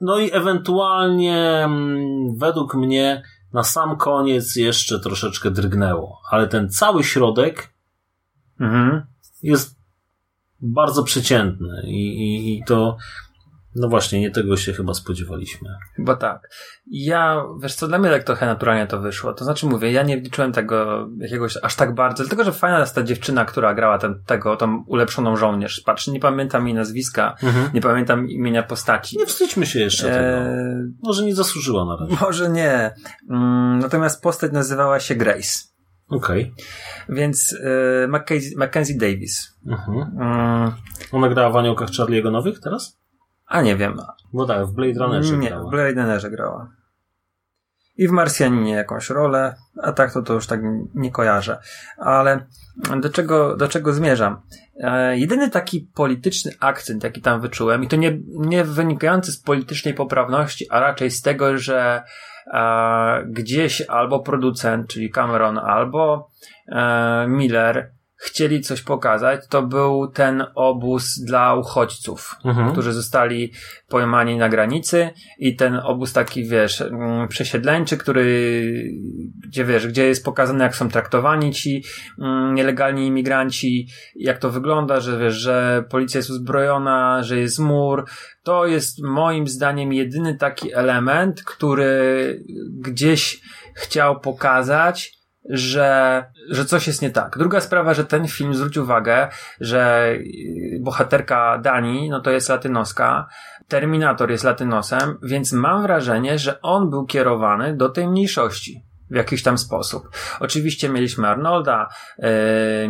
[0.02, 7.04] No i ewentualnie mm, według mnie na sam koniec jeszcze troszeczkę drgnęło, ale ten cały
[7.04, 7.74] środek
[8.60, 9.02] mhm.
[9.44, 9.80] jest
[10.62, 12.98] bardzo przeciętny i, i, i to
[13.76, 15.70] no właśnie, nie tego się chyba spodziewaliśmy.
[15.96, 16.50] Chyba tak.
[16.88, 19.34] Ja, wiesz co, dla mnie tak trochę naturalnie to wyszło.
[19.34, 22.96] To znaczy mówię, ja nie liczyłem tego jakiegoś aż tak bardzo, dlatego że fajna jest
[22.96, 25.82] ta dziewczyna, która grała ten, tego, tą ulepszoną żołnierz.
[25.86, 27.70] Patrz, nie pamiętam jej nazwiska, mhm.
[27.74, 29.18] nie pamiętam imienia postaci.
[29.18, 30.14] Nie wstydźmy się jeszcze e...
[30.14, 30.54] tego.
[31.04, 32.26] Może nie zasłużyła na razie.
[32.26, 32.94] Może nie.
[33.30, 35.70] Mm, natomiast postać nazywała się Grace.
[36.10, 36.54] Okej.
[36.54, 37.16] Okay.
[37.16, 39.58] Więc y, Mackenzie, Mackenzie Davis.
[39.66, 39.98] Mhm.
[40.22, 40.72] Mm.
[41.12, 43.00] Ona grała w Aniołkach Charlie'ego Nowych teraz?
[43.50, 43.98] A nie wiem.
[44.34, 45.68] No tak, w Blade Runnerze Nie, grała.
[45.68, 46.70] w Blade Runnerze grała.
[47.98, 50.60] I w Marsjaninie jakąś rolę, a tak to, to już tak
[50.96, 51.60] nie kojarzę.
[51.98, 52.46] Ale
[53.02, 54.42] do czego, do czego zmierzam?
[54.80, 59.94] E, jedyny taki polityczny akcent, jaki tam wyczułem, i to nie, nie wynikający z politycznej
[59.94, 62.04] poprawności, a raczej z tego, że
[62.54, 66.30] e, gdzieś albo producent, czyli Cameron, albo
[66.68, 72.72] e, Miller chcieli coś pokazać, to był ten obóz dla uchodźców, mhm.
[72.72, 73.52] którzy zostali
[73.88, 78.74] pojmani na granicy i ten obóz taki, wiesz, mm, przesiedleńczy, który,
[79.48, 81.84] gdzie wiesz, gdzie jest pokazane, jak są traktowani ci
[82.20, 88.06] mm, nielegalni imigranci, jak to wygląda, że wiesz, że policja jest uzbrojona, że jest mur.
[88.44, 92.44] To jest moim zdaniem jedyny taki element, który
[92.80, 93.42] gdzieś
[93.76, 95.19] chciał pokazać,
[95.50, 97.38] że, że coś jest nie tak.
[97.38, 99.28] Druga sprawa, że ten film zwróć uwagę,
[99.60, 100.14] że
[100.80, 103.28] bohaterka Dani, no to jest latynoska,
[103.68, 109.44] Terminator jest latynosem, więc mam wrażenie, że on był kierowany do tej mniejszości w jakiś
[109.44, 110.10] tam sposób.
[110.40, 112.28] Oczywiście mieliśmy Arnolda, yy,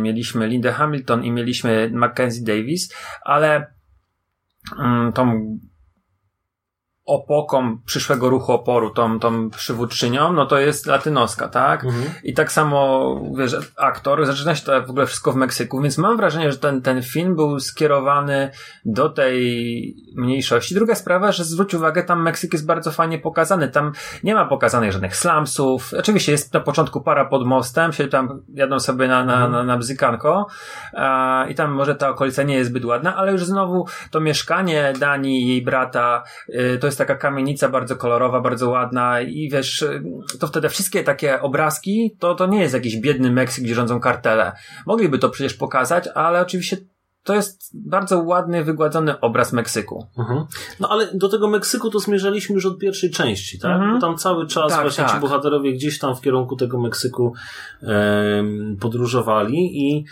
[0.00, 2.94] mieliśmy Lindę Hamilton i mieliśmy Mackenzie Davis,
[3.24, 3.66] ale
[4.78, 5.58] yy, tą
[7.06, 11.84] opoką przyszłego ruchu oporu, tą, tą przywódczynią, no to jest latynoska, tak?
[11.84, 12.04] Mhm.
[12.24, 16.16] I tak samo, wiesz, aktor, zaczyna się to w ogóle wszystko w Meksyku, więc mam
[16.16, 18.50] wrażenie, że ten, ten film był skierowany
[18.84, 20.74] do tej mniejszości.
[20.74, 23.92] Druga sprawa, że zwróć uwagę, tam Meksyk jest bardzo fajnie pokazany, tam
[24.24, 28.80] nie ma pokazanych żadnych slumsów, oczywiście jest na początku para pod mostem, się tam jadą
[28.80, 29.52] sobie na, na, mhm.
[29.52, 30.46] na, na bzykanko
[30.94, 34.92] a, i tam może ta okolica nie jest zbyt ładna, ale już znowu to mieszkanie
[34.98, 39.84] Dani i jej brata, y, to jest taka kamienica bardzo kolorowa, bardzo ładna i wiesz,
[40.40, 44.52] to wtedy wszystkie takie obrazki, to, to nie jest jakiś biedny Meksyk, gdzie rządzą kartele.
[44.86, 46.76] Mogliby to przecież pokazać, ale oczywiście
[47.24, 50.06] to jest bardzo ładny, wygładzony obraz Meksyku.
[50.18, 50.44] Mhm.
[50.80, 53.72] No ale do tego Meksyku to zmierzaliśmy już od pierwszej części, tak?
[53.72, 54.00] Mhm.
[54.00, 55.14] Tam cały czas tak, właśnie tak.
[55.14, 57.32] ci bohaterowie gdzieś tam w kierunku tego Meksyku
[57.82, 58.44] e,
[58.80, 60.04] podróżowali i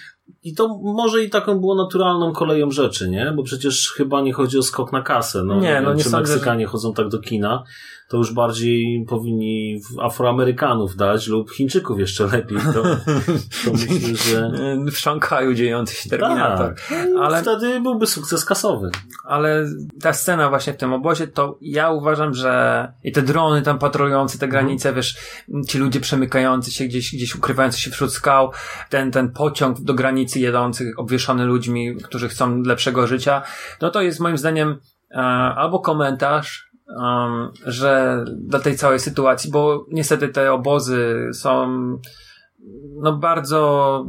[0.48, 3.32] i to może i taką było naturalną koleją rzeczy, nie?
[3.36, 5.44] Bo przecież chyba nie chodzi o skok na kasę.
[5.44, 7.64] No, Nie, no nie czy Meksykanie chodzą tak do kina,
[8.08, 12.58] to już bardziej powinni Afroamerykanów dać lub Chińczyków jeszcze lepiej.
[12.74, 12.82] To,
[13.64, 14.52] to myślę, że...
[14.90, 16.74] W Szanghaju dziejący się Terminator.
[16.74, 17.20] Tak, ale...
[17.26, 18.90] Ale- wtedy byłby sukces kasowy.
[19.24, 19.66] Ale
[20.02, 24.38] ta scena właśnie w tym obozie, to ja uważam, że i te drony tam patrolujące
[24.38, 25.16] te granice, wiesz,
[25.68, 28.50] ci ludzie przemykający się gdzieś, gdzieś ukrywający się wśród skał,
[28.90, 33.42] ten, ten pociąg do granicy jedący, obwieszony ludźmi, którzy chcą lepszego życia,
[33.82, 34.76] no to jest moim zdaniem
[35.10, 35.16] e,
[35.56, 36.70] albo komentarz,
[37.02, 41.68] em, że do tej całej sytuacji, bo niestety te obozy są
[43.02, 44.04] no bardzo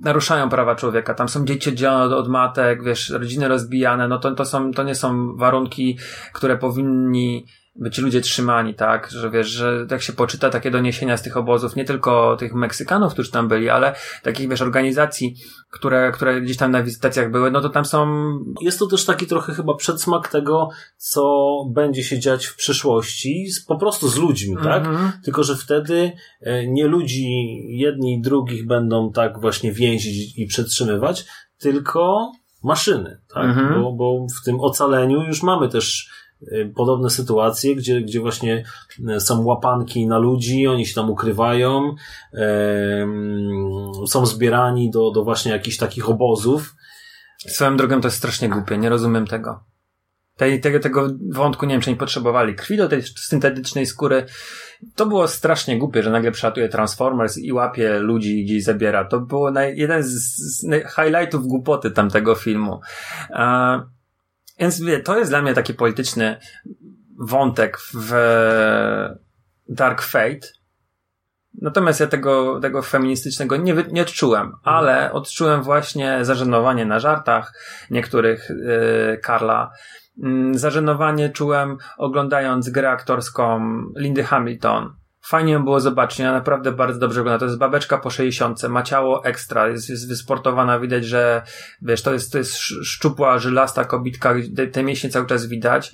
[0.00, 1.14] naruszają prawa człowieka.
[1.14, 4.82] Tam są dzieci oddzielone od, od matek, wiesz, rodziny rozbijane, no to, to są, to
[4.82, 5.98] nie są warunki,
[6.32, 7.46] które powinni
[7.78, 11.76] być ludzie trzymani, tak, że wiesz, że jak się poczyta takie doniesienia z tych obozów,
[11.76, 15.34] nie tylko tych Meksykanów, którzy tam byli, ale takich, wiesz, organizacji,
[15.70, 18.06] które, które gdzieś tam na wizytacjach były, no to tam są
[18.60, 23.76] Jest to też taki trochę chyba przedsmak tego, co będzie się dziać w przyszłości, po
[23.76, 24.86] prostu z ludźmi, tak?
[24.86, 25.12] Mhm.
[25.24, 27.26] Tylko, że wtedy e, nie ludzi
[27.68, 31.24] jedni i drugich będą tak właśnie więzić i przetrzymywać,
[31.58, 33.44] tylko maszyny, tak?
[33.44, 33.82] Mhm.
[33.82, 36.10] Bo, bo w tym ocaleniu już mamy też
[36.74, 38.64] podobne sytuacje, gdzie, gdzie właśnie
[39.08, 41.94] e, są łapanki na ludzi, oni się tam ukrywają,
[44.06, 46.74] są zbierani do, do właśnie jakichś takich obozów,
[47.38, 49.64] Swoją drogą to jest strasznie głupie, nie rozumiem tego.
[50.62, 52.54] Tego, tego wątku nie wiem, czy nie potrzebowali.
[52.54, 54.26] Krwi do tej syntetycznej skóry.
[54.94, 59.04] To było strasznie głupie, że nagle przelatuje Transformers i łapie ludzi i gdzieś zabiera.
[59.04, 62.80] To było naj, jeden z, z highlightów głupoty tamtego filmu.
[63.30, 63.95] E,
[64.58, 66.36] więc wie, to jest dla mnie taki polityczny
[67.18, 68.12] wątek w
[69.68, 70.48] Dark Fate.
[71.62, 77.52] Natomiast ja tego, tego feministycznego nie, nie odczułem, ale odczułem właśnie zażenowanie na żartach
[77.90, 79.70] niektórych yy, Karla.
[80.22, 83.60] Mm, Zażenowanie czułem oglądając grę aktorską
[83.96, 84.96] Lindy Hamilton.
[85.28, 87.38] Fajnie było zobaczyć, ona naprawdę bardzo dobrze wygląda.
[87.38, 91.42] To jest babeczka po 60, ma ciało ekstra, jest, jest wysportowana, widać, że
[91.82, 95.92] wiesz, to jest, to jest sz- szczupła, żylasta kobitka, te, te mięśnie cały czas widać.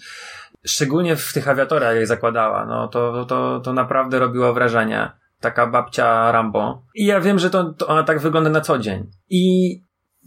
[0.66, 5.10] Szczególnie w tych awiatorach, jak zakładała, no to, to, to naprawdę robiło wrażenie.
[5.40, 6.82] Taka babcia Rambo.
[6.94, 9.10] I ja wiem, że to, to ona tak wygląda na co dzień.
[9.30, 9.74] I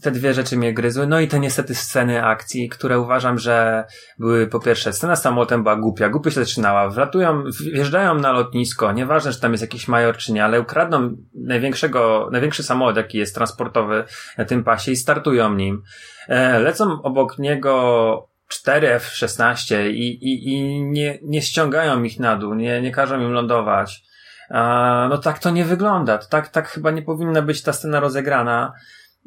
[0.01, 1.07] te dwie rzeczy mnie gryzły.
[1.07, 3.85] No i te niestety sceny akcji, które uważam, że
[4.19, 8.91] były po pierwsze, scena z samolotem była głupia, głupio się zaczynała, wlatują, wjeżdżają na lotnisko,
[8.91, 13.35] nieważne, czy tam jest jakiś major, czy nie, ale ukradną największego, największy samolot, jaki jest
[13.35, 14.03] transportowy
[14.37, 15.81] na tym pasie i startują nim.
[16.27, 22.53] E, lecą obok niego 4 F-16 i, i, i nie, nie ściągają ich na dół,
[22.53, 24.03] nie, nie każą im lądować.
[24.49, 26.17] A, no tak to nie wygląda.
[26.17, 28.73] Tak, tak chyba nie powinna być ta scena rozegrana.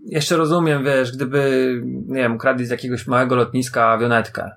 [0.05, 4.51] Jeszcze rozumiem, wiesz, gdyby, nie wiem, ukradli z jakiegoś małego lotniska awionetkę.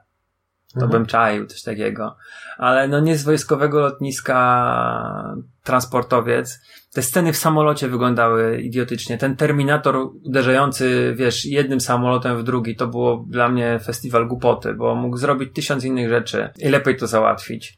[0.80, 2.17] To bym czaił coś takiego.
[2.58, 6.60] Ale no nie z wojskowego lotniska transportowiec.
[6.93, 9.17] Te sceny w samolocie wyglądały idiotycznie.
[9.17, 14.95] Ten Terminator uderzający, wiesz, jednym samolotem w drugi, to było dla mnie festiwal głupoty, bo
[14.95, 17.77] mógł zrobić tysiąc innych rzeczy i lepiej to załatwić.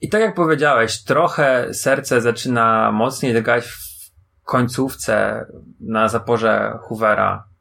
[0.00, 3.91] I tak jak powiedziałeś, trochę serce zaczyna mocniej drgać w
[4.44, 5.46] końcówce
[5.80, 7.52] na zaporze Hoovera.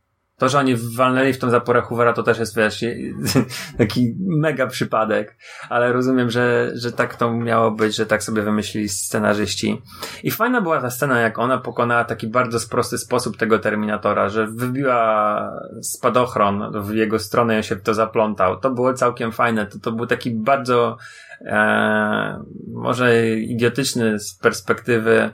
[0.42, 2.86] To, że oni walnęli w tą zaporę Hoovera, to też jest, wiesz,
[3.78, 5.38] taki mega przypadek,
[5.70, 9.82] ale rozumiem, że, że tak to miało być, że tak sobie wymyślili scenarzyści.
[10.24, 14.48] I fajna była ta scena, jak ona pokonała taki bardzo prosty sposób tego Terminatora, że
[14.48, 18.60] wybiła spadochron w jego stronę i się w to zaplątał.
[18.60, 19.66] To było całkiem fajne.
[19.66, 20.98] To, to był taki bardzo
[21.42, 25.30] e, może idiotyczny z perspektywy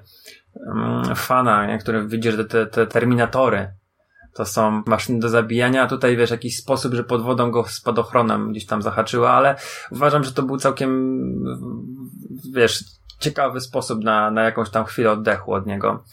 [1.16, 1.78] fana, nie?
[1.78, 3.72] który widzi, że te, te Terminatory
[4.38, 8.52] to są maszyny do zabijania, a tutaj wiesz, jakiś sposób, że pod wodą go spadochronem
[8.52, 9.56] gdzieś tam zahaczyła, ale
[9.92, 11.20] uważam, że to był całkiem
[12.54, 12.84] wiesz,
[13.20, 16.04] ciekawy sposób na, na jakąś tam chwilę oddechu od niego.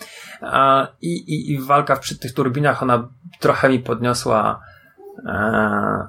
[0.41, 3.09] A, i, i, I walka przy tych turbinach, ona
[3.41, 4.61] trochę mi podniosła
[5.27, 6.07] e,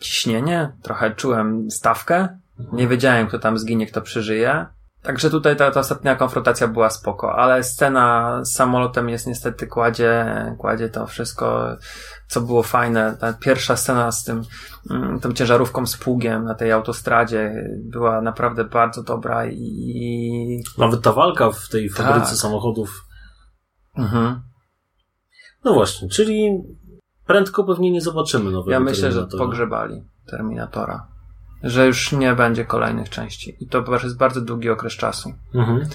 [0.00, 2.38] ciśnienie, trochę czułem stawkę,
[2.72, 4.66] nie wiedziałem, kto tam zginie, kto przeżyje.
[5.08, 10.26] Także tutaj ta, ta ostatnia konfrontacja była spoko, ale scena z samolotem jest niestety kładzie,
[10.58, 11.76] kładzie to wszystko,
[12.26, 13.16] co było fajne.
[13.20, 14.42] Ta pierwsza scena z tym,
[14.90, 20.62] mm, tą ciężarówką z pługiem na tej autostradzie była naprawdę bardzo dobra i...
[20.78, 22.38] Nawet ta walka w tej fabryce Tak.
[22.38, 23.04] samochodów.
[23.98, 24.40] Mhm.
[25.64, 26.62] No właśnie, czyli
[27.26, 31.17] prędko pewnie nie zobaczymy nowego Ja myślę, że pogrzebali Terminatora.
[31.62, 33.56] Że już nie będzie kolejnych części.
[33.60, 35.34] I to jest bardzo długi okres czasu.
[35.54, 35.88] Mhm.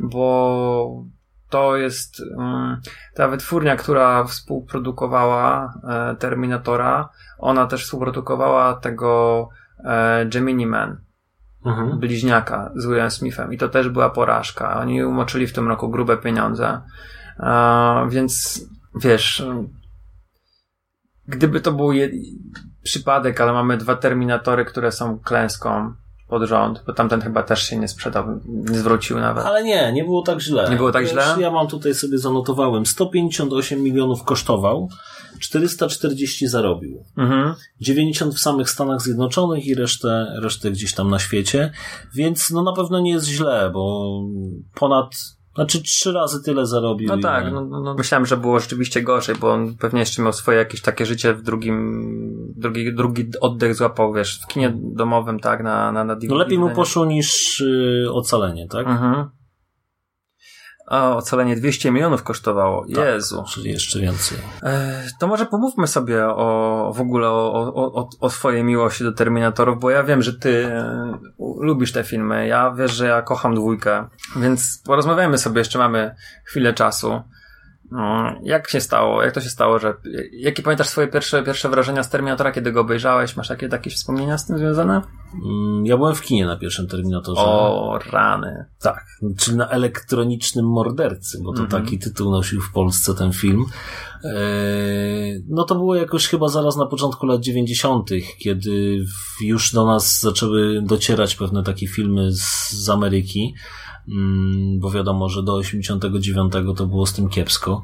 [0.00, 1.04] bo
[1.50, 2.80] to jest um,
[3.14, 9.48] ta wytwórnia, która współprodukowała e, Terminatora, ona też współprodukowała tego
[9.84, 11.00] e, Gemini Man,
[11.64, 11.98] mhm.
[11.98, 14.80] bliźniaka z Willem Smithem i to też była porażka.
[14.80, 16.80] Oni umoczyli w tym roku grube pieniądze,
[17.40, 19.46] e, więc wiesz,
[21.26, 21.92] gdyby to był
[22.82, 25.94] przypadek, ale mamy dwa Terminatory, które są klęską,
[26.28, 29.44] pod rząd, bo tamten chyba też się nie sprzedał, nie zwrócił nawet.
[29.44, 30.70] Ale nie, nie było tak źle.
[30.70, 31.36] Nie było tak źle?
[31.40, 34.88] Ja mam tutaj sobie zanotowałem, 158 milionów kosztował,
[35.40, 37.04] 440 zarobił.
[37.16, 37.54] Mhm.
[37.80, 41.72] 90 w samych Stanach Zjednoczonych i resztę, resztę gdzieś tam na świecie,
[42.14, 44.12] więc no na pewno nie jest źle, bo
[44.74, 47.08] ponad znaczy trzy razy tyle zarobił.
[47.08, 50.32] No tak, no, no, no, myślałem, że było rzeczywiście gorzej, bo on pewnie jeszcze miał
[50.32, 55.62] swoje jakieś takie życie w drugim, drugi, drugi oddech złapał, wiesz, w kinie domowym, tak,
[55.62, 56.34] na, na, na DVD.
[56.34, 58.86] No lepiej mu poszło niż yy, ocalenie, tak?
[58.86, 59.37] Mhm.
[60.90, 62.86] A ocalenie 200 milionów kosztowało.
[62.94, 63.44] Tak, Jezu.
[63.48, 64.38] Czyli jeszcze więcej.
[64.62, 69.80] E, to może pomówmy sobie o, w ogóle o, o, o, swojej miłości do Terminatorów,
[69.80, 71.18] bo ja wiem, że ty e,
[71.60, 72.46] lubisz te filmy.
[72.46, 77.22] Ja wiesz, że ja kocham dwójkę, więc porozmawiajmy sobie, jeszcze mamy chwilę czasu.
[77.90, 79.22] No, jak się stało?
[79.22, 79.94] Jak to się stało, że.
[80.32, 83.36] Jakie pamiętasz swoje pierwsze, pierwsze wrażenia z Terminatora, kiedy go obejrzałeś?
[83.36, 85.02] Masz jakieś, jakieś wspomnienia z tym związane?
[85.44, 87.40] Mm, ja byłem w kinie na pierwszym Terminatorze.
[87.40, 88.64] O, rany.
[88.80, 89.06] Tak,
[89.38, 91.70] czyli na elektronicznym mordercy, bo to -hmm.
[91.70, 93.64] taki tytuł nosił w Polsce ten film.
[94.24, 99.04] Eee, no to było jakoś chyba zaraz na początku lat 90., kiedy
[99.40, 103.54] już do nas zaczęły docierać pewne takie filmy z, z Ameryki.
[104.10, 107.82] Mm, bo wiadomo, że do 89 to było z tym kiepsko.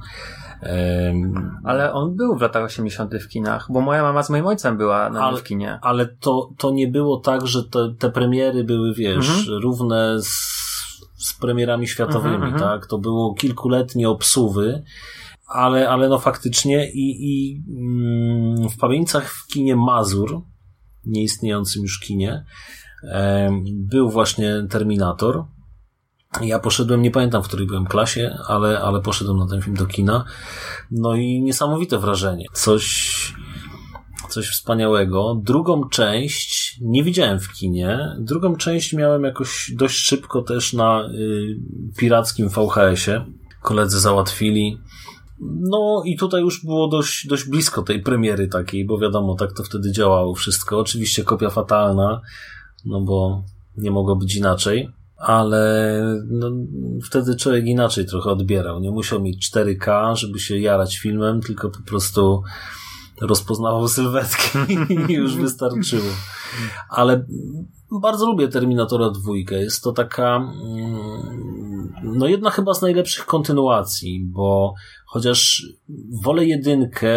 [1.65, 3.15] Ale on był w latach 80.
[3.15, 5.79] w kinach, bo moja mama z moim ojcem była na ale, w kinie.
[5.83, 9.59] Ale to, to nie było tak, że te, te premiery były, wiesz, mhm.
[9.63, 10.29] równe z,
[11.17, 12.71] z premierami światowymi, mhm, mhm.
[12.71, 12.87] tak?
[12.87, 14.83] To było kilkuletnie obsuwy,
[15.49, 20.43] ale, ale no faktycznie i, i mm, w pamięciach w kinie Mazur,
[21.05, 22.45] nieistniejącym już kinie,
[23.73, 25.45] był właśnie Terminator
[26.43, 29.87] ja poszedłem, nie pamiętam w której byłem klasie, ale, ale poszedłem na ten film do
[29.87, 30.25] kina.
[30.91, 32.47] No i niesamowite wrażenie.
[32.53, 33.35] Coś,
[34.29, 35.41] coś wspaniałego.
[35.43, 37.99] Drugą część nie widziałem w kinie.
[38.19, 41.57] Drugą część miałem jakoś dość szybko też na y,
[41.97, 43.25] pirackim VHS-ie.
[43.63, 44.79] Koledzy załatwili.
[45.41, 49.65] No i tutaj już było dość, dość blisko tej premiery takiej, bo wiadomo, tak to
[49.65, 50.79] wtedy działało wszystko.
[50.79, 52.21] Oczywiście kopia fatalna,
[52.85, 53.45] no bo
[53.77, 54.91] nie mogło być inaczej
[55.25, 56.51] ale no,
[57.05, 58.81] wtedy człowiek inaczej trochę odbierał.
[58.81, 62.43] Nie musiał mieć 4K, żeby się jarać filmem, tylko po prostu
[63.21, 64.59] rozpoznawał sylwetkę
[65.09, 66.11] i już wystarczyło.
[66.91, 67.27] Ale
[68.01, 69.63] bardzo lubię Terminatora dwójkę.
[69.63, 74.75] Jest to taka mm, no jedna chyba z najlepszych kontynuacji, bo
[75.07, 75.67] chociaż
[76.25, 77.15] wolę jedynkę,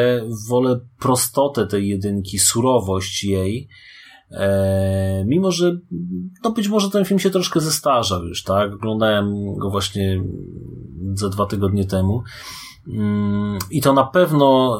[0.50, 3.70] wolę prostotę tej jedynki, surowość jej,
[4.32, 5.78] E, mimo, że
[6.44, 8.74] no być może ten film się troszkę zestarzał już, tak?
[8.74, 10.24] Oglądałem go właśnie
[11.14, 12.24] ze dwa tygodnie temu.
[12.88, 14.80] Mm, I to na pewno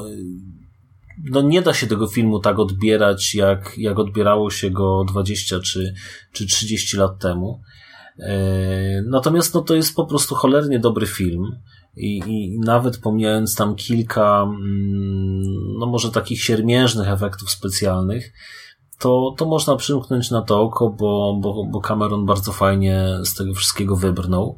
[1.24, 5.94] no nie da się tego filmu tak odbierać, jak, jak odbierało się go 20 czy,
[6.32, 7.62] czy 30 lat temu.
[8.20, 11.56] E, natomiast no, to jest po prostu cholernie dobry film.
[11.96, 15.42] I, I nawet pomijając tam kilka, mm,
[15.80, 18.34] no może takich siermiężnych efektów specjalnych,
[19.00, 23.54] to, to można przymknąć na to oko, bo, bo, bo Cameron bardzo fajnie z tego
[23.54, 24.58] wszystkiego wybrnął.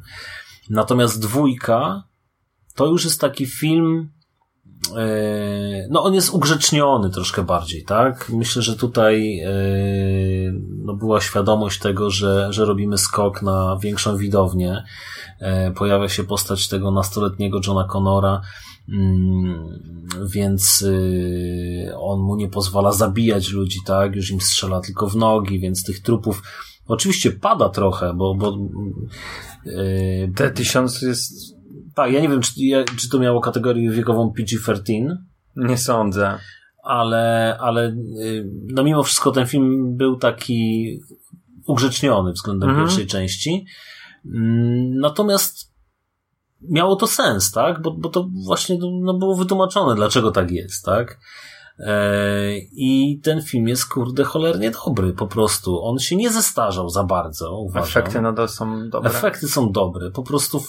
[0.69, 2.04] Natomiast dwójka
[2.75, 4.10] to już jest taki film,
[4.97, 8.30] e, no on jest ugrzeczniony troszkę bardziej, tak?
[8.30, 9.52] Myślę, że tutaj e,
[10.86, 14.84] no była świadomość tego, że, że robimy skok na większą widownię.
[15.39, 18.41] E, pojawia się postać tego nastoletniego Johna Connora,
[20.34, 24.15] więc y, on mu nie pozwala zabijać ludzi, tak?
[24.15, 26.41] Już im strzela tylko w nogi, więc tych trupów
[26.88, 28.58] oczywiście pada trochę, bo, bo
[29.65, 31.56] yy, T-1000 jest...
[31.95, 32.52] Tak, ja nie wiem, czy,
[32.97, 35.15] czy to miało kategorię wiekową PG-13.
[35.56, 36.38] Nie sądzę.
[36.84, 40.99] Ale, ale yy, no mimo wszystko ten film był taki
[41.67, 42.88] ugrzeczniony względem mhm.
[42.88, 43.65] pierwszej części.
[44.25, 45.68] Mm, natomiast
[46.62, 47.81] miało to sens, tak?
[47.81, 51.19] Bo, bo to właśnie no, było wytłumaczone, dlaczego tak jest, tak?
[51.79, 55.83] E, I ten film jest, kurde, cholernie dobry, po prostu.
[55.83, 57.89] On się nie zestarzał za bardzo, uważam.
[57.89, 59.10] Efekty nadal są dobre.
[59.10, 60.12] Efekty są dobre.
[60.12, 60.67] Po prostu, w,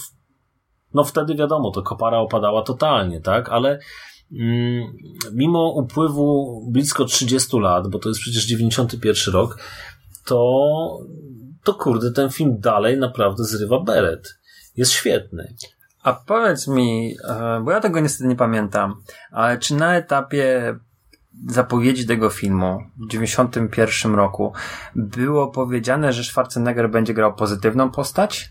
[0.95, 3.49] no wtedy wiadomo, to kopara opadała totalnie, tak?
[3.49, 3.79] Ale
[4.33, 4.93] mm,
[5.33, 9.59] mimo upływu blisko 30 lat, bo to jest przecież 91 rok,
[10.27, 10.69] to,
[11.65, 14.35] to kurde, ten film dalej naprawdę zrywa beret.
[14.77, 15.55] Jest świetny.
[16.03, 20.75] A powiedz mi, e, bo ja tego niestety nie pamiętam, ale czy na etapie
[21.49, 24.53] zapowiedzi tego filmu w 91 roku
[24.95, 28.51] było powiedziane, że Schwarzenegger będzie grał pozytywną postać?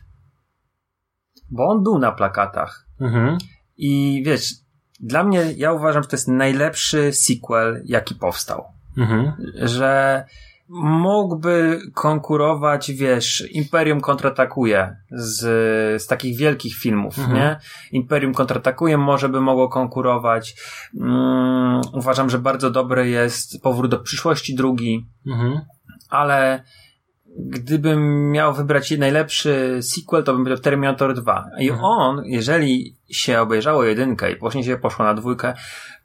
[1.52, 2.86] Bo on był na plakatach.
[3.02, 3.38] Mhm.
[3.78, 4.54] I wiesz,
[5.00, 8.66] dla mnie, ja uważam, że to jest najlepszy sequel, jaki powstał.
[8.98, 9.34] Mhm.
[9.56, 10.26] Że
[10.70, 15.40] mógłby konkurować, wiesz, Imperium kontratakuje z,
[16.04, 17.38] z takich wielkich filmów, Mhm.
[17.38, 17.60] nie?
[17.92, 20.56] Imperium kontratakuje może by mogło konkurować.
[21.00, 25.62] Mm, uważam, że bardzo dobry jest Powrót do przyszłości drugi, Mhm.
[26.10, 26.64] ale
[27.38, 31.46] gdybym miał wybrać najlepszy sequel, to bym powiedział Terminator 2.
[31.60, 31.86] I Mhm.
[31.86, 35.54] on, jeżeli się obejrzało jedynkę i później się poszło na dwójkę,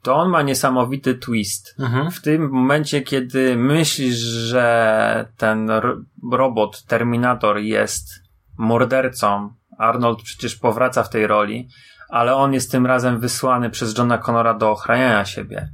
[0.05, 1.75] to on ma niesamowity twist.
[1.79, 2.11] Mhm.
[2.11, 6.01] W tym momencie, kiedy myślisz, że ten ro-
[6.31, 8.09] robot, Terminator jest
[8.57, 11.67] mordercą, Arnold przecież powraca w tej roli,
[12.09, 15.69] ale on jest tym razem wysłany przez Johna Connora do ochraniania siebie.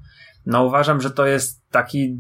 [0.46, 2.16] No uważam, że to jest taki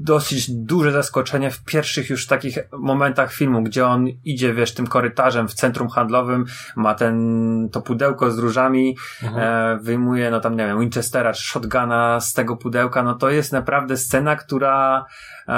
[0.00, 5.48] dosyć duże zaskoczenie w pierwszych już takich momentach filmu, gdzie on idzie, wiesz, tym korytarzem
[5.48, 6.44] w centrum handlowym,
[6.76, 12.20] ma ten, to pudełko z różami, e, wyjmuje, no tam, nie wiem, Winchestera czy shotguna
[12.20, 15.06] z tego pudełka, no to jest naprawdę scena, która,
[15.48, 15.54] e,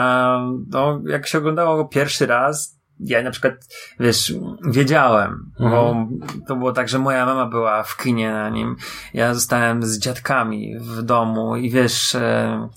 [0.70, 3.54] no, jak się oglądało pierwszy raz, ja na przykład,
[4.00, 4.34] wiesz,
[4.68, 6.06] wiedziałem, bo
[6.48, 8.76] to było tak, że moja mama była w kinie na nim,
[9.14, 12.68] ja zostałem z dziadkami w domu i wiesz, e,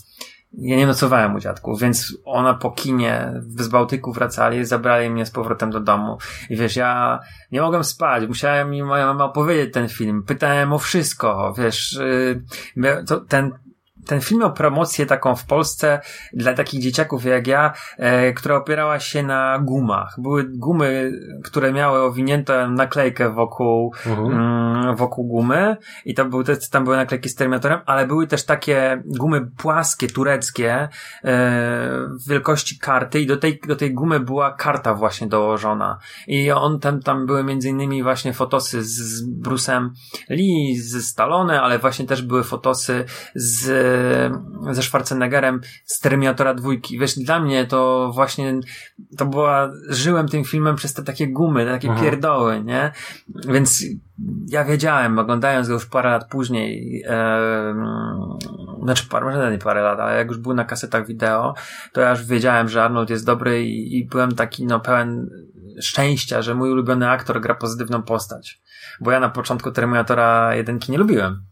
[0.54, 5.32] ja nie nocowałem u dziadków, więc ona po kinie z Bałtyku wracali, zabrali mnie z
[5.32, 6.18] powrotem do domu.
[6.50, 7.20] I wiesz, ja
[7.52, 10.24] nie mogłem spać, musiała mi moja mama opowiedzieć ten film.
[10.24, 12.00] Pytałem o wszystko, wiesz,
[12.78, 13.52] mia- to, ten,
[14.10, 16.02] ten film miał promocję taką w Polsce
[16.34, 20.16] dla takich dzieciaków jak ja, e, która opierała się na gumach.
[20.18, 21.12] Były gumy,
[21.44, 27.36] które miały owiniętą naklejkę wokół, mm, wokół gumy i to był, tam były naklejki z
[27.36, 30.90] Terminatorem, ale były też takie gumy płaskie, tureckie, e,
[32.26, 35.98] w wielkości karty i do tej, do tej gumy była karta właśnie dołożona.
[36.28, 39.90] I on tam, tam były między innymi właśnie fotosy z, z Bruce'em
[40.30, 43.06] Lee, z Stallone, ale właśnie też były fotosy
[43.36, 43.70] z,
[44.72, 47.00] ze Schwarzeneggerem z Terminatora dwójki.
[47.00, 48.60] Wiesz, dla mnie to właśnie,
[49.18, 52.92] to była, żyłem tym filmem przez te takie gumy, te takie pierdoły, nie?
[53.48, 53.84] Więc
[54.48, 57.76] ja wiedziałem, oglądając go już parę lat później, e,
[58.84, 61.54] znaczy parę, może nie parę lat, ale jak już był na kasetach wideo,
[61.94, 65.30] to ja już wiedziałem, że Arnold jest dobry i, i byłem taki, no, pełen
[65.82, 68.62] szczęścia, że mój ulubiony aktor gra pozytywną postać.
[69.02, 71.49] Bo ja na początku Terminatora jedynki nie lubiłem.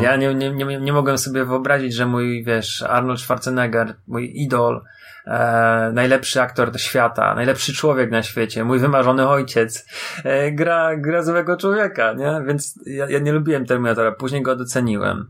[0.00, 4.84] Ja nie, nie, nie, nie mogłem sobie wyobrazić, że mój, wiesz, Arnold Schwarzenegger, mój idol,
[5.26, 9.86] e, najlepszy aktor świata, najlepszy człowiek na świecie, mój wymarzony ojciec,
[10.24, 12.42] e, gra, gra złego człowieka, nie?
[12.46, 15.28] Więc ja, ja nie lubiłem Terminatora, później go doceniłem.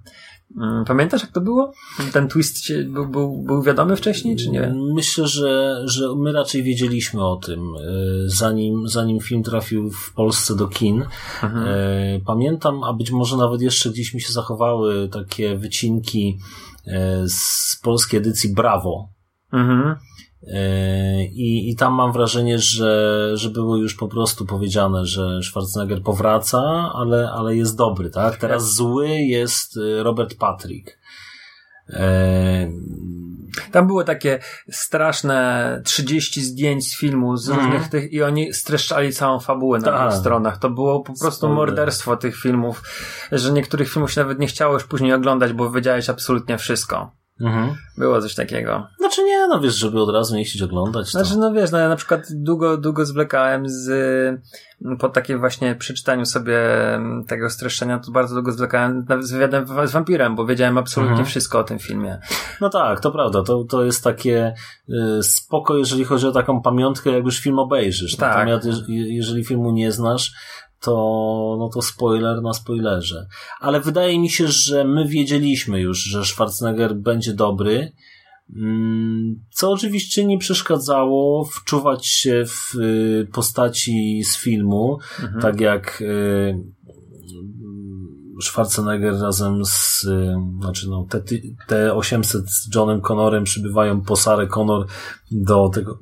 [0.57, 1.73] Mm, Pamiętasz, jak to było?
[2.13, 4.75] Ten twist był, był, był wiadomy wcześniej, czy nie?
[4.95, 7.81] Myślę, że, że my raczej wiedzieliśmy o tym, e,
[8.27, 11.05] zanim, zanim film trafił w Polsce do kin.
[11.43, 16.39] E, Pamiętam, a być może nawet jeszcze gdzieś mi się zachowały takie wycinki
[16.87, 19.09] e, z polskiej edycji Bravo.
[19.53, 19.97] Mhm.
[20.43, 26.03] E, I, I tam mam wrażenie, że, że było już po prostu powiedziane, że Schwarzenegger
[26.03, 28.37] powraca, ale, ale jest dobry, tak?
[28.37, 30.99] Teraz zły jest e, Robert Patrick.
[31.91, 32.71] E,
[33.73, 34.39] Tam było takie
[34.71, 40.11] straszne 30 zdjęć z filmu z różnych tych i oni streszczali całą fabułę na Tak.
[40.11, 40.59] tych stronach.
[40.59, 42.83] To było po prostu morderstwo tych filmów,
[43.33, 47.11] że niektórych filmów się nawet nie chciało już później oglądać, bo wiedziałeś absolutnie wszystko.
[47.41, 47.75] Mhm.
[47.99, 48.87] Było coś takiego.
[48.99, 51.13] Znaczy nie, no wiesz, żeby od razu nie chcieć oglądać.
[51.13, 51.19] To...
[51.25, 55.75] Znaczy, no wiesz, no ja na przykład długo, długo zwlekałem z, y, po takiej właśnie
[55.75, 56.59] przeczytaniu sobie
[56.95, 61.11] mm, tego streszczenia, to bardzo długo zwlekałem nawet z wywiadem z wampirem, bo wiedziałem absolutnie
[61.13, 61.27] Mhm.
[61.27, 62.19] wszystko o tym filmie.
[62.61, 63.43] No tak, to prawda.
[63.43, 64.55] To, to jest takie
[64.89, 68.17] y, spoko, jeżeli chodzi o taką pamiątkę, jak już film obejrzysz.
[68.17, 68.49] Tak.
[68.49, 70.33] Natomiast je- jeżeli filmu nie znasz,
[70.87, 73.27] to, no to spoiler na spoilerze.
[73.61, 77.93] Ale wydaje mi się, że my wiedzieliśmy już, że Schwarzenegger będzie dobry.
[78.57, 84.99] Mm, Co oczywiście nie przeszkadzało wczuwać się w y, postaci z filmu,
[85.41, 86.59] tak jak y,
[88.43, 91.23] Schwarzenegger razem z, y, znaczy no, te,
[91.67, 94.87] te 800 z Johnem Connorem przybywają po Sarę Connor
[95.31, 95.99] do tego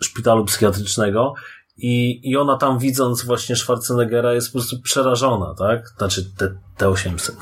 [0.00, 1.34] szpitalu psychiatrycznego
[1.78, 5.88] i, i ona tam widząc właśnie Schwarzeneggera jest po prostu przerażona, tak?
[5.98, 7.36] Znaczy te, te 800.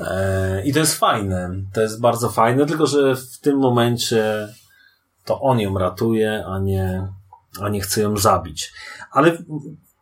[0.00, 1.50] E, I to jest fajne.
[1.72, 4.48] To jest bardzo fajne, tylko że w tym momencie
[5.24, 7.08] to on ją ratuje, a nie,
[7.60, 8.72] a nie chce ją zabić.
[9.10, 9.38] Ale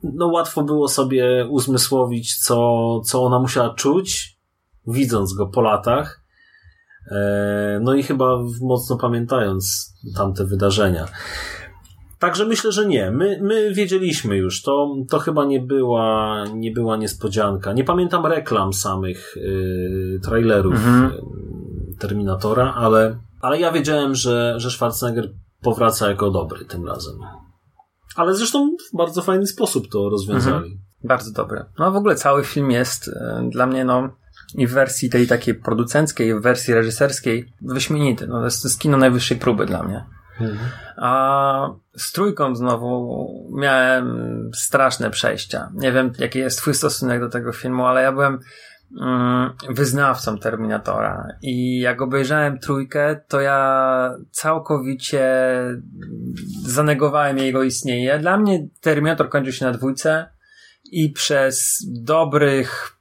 [0.03, 4.39] no łatwo było sobie uzmysłowić, co, co ona musiała czuć,
[4.87, 6.23] widząc go po latach.
[7.11, 11.09] E, no i chyba mocno pamiętając tamte wydarzenia.
[12.23, 13.11] Także myślę, że nie.
[13.11, 14.63] My, my wiedzieliśmy już.
[14.63, 17.73] To, to chyba nie była, nie była niespodzianka.
[17.73, 21.05] Nie pamiętam reklam samych y, trailerów mhm.
[21.05, 27.15] Y, Terminatora, ale, ale ja wiedziałem, że, że Schwarzenegger powraca jako dobry tym razem.
[28.17, 30.57] Ale zresztą w bardzo fajny sposób to rozwiązali.
[30.57, 30.79] Mhm.
[31.05, 31.65] Bardzo dobre.
[31.79, 33.13] No w ogóle cały film jest y,
[33.49, 34.09] dla mnie, no,
[34.55, 38.27] i w wersji tej takiej producenckiej, i w wersji reżyserskiej wyśmienity.
[38.27, 40.05] No, to jest, to jest kino najwyższej próby dla mnie.
[40.43, 40.69] Mhm.
[40.97, 43.29] A z trójką znowu
[43.59, 45.71] miałem straszne przejścia.
[45.75, 48.39] Nie wiem, jaki jest twój stosunek do tego filmu, ale ja byłem
[49.01, 55.25] mm, wyznawcą Terminatora i jak obejrzałem trójkę, to ja całkowicie
[56.67, 58.19] zanegowałem jego istnienie.
[58.19, 60.29] Dla mnie Terminator kończył się na dwójce
[60.93, 62.97] i przez dobrych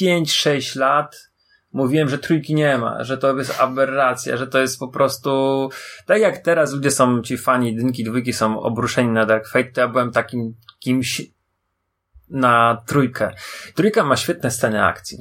[0.00, 1.29] 5-6 lat
[1.72, 5.68] mówiłem, że trójki nie ma, że to jest aberracja, że to jest po prostu
[6.06, 9.80] tak jak teraz ludzie są, ci fani jedynki, dwójki są obruszeni na Dark Fate, to
[9.80, 11.22] ja byłem takim kimś
[12.30, 13.30] na trójkę.
[13.74, 15.18] Trójka ma świetne sceny akcji.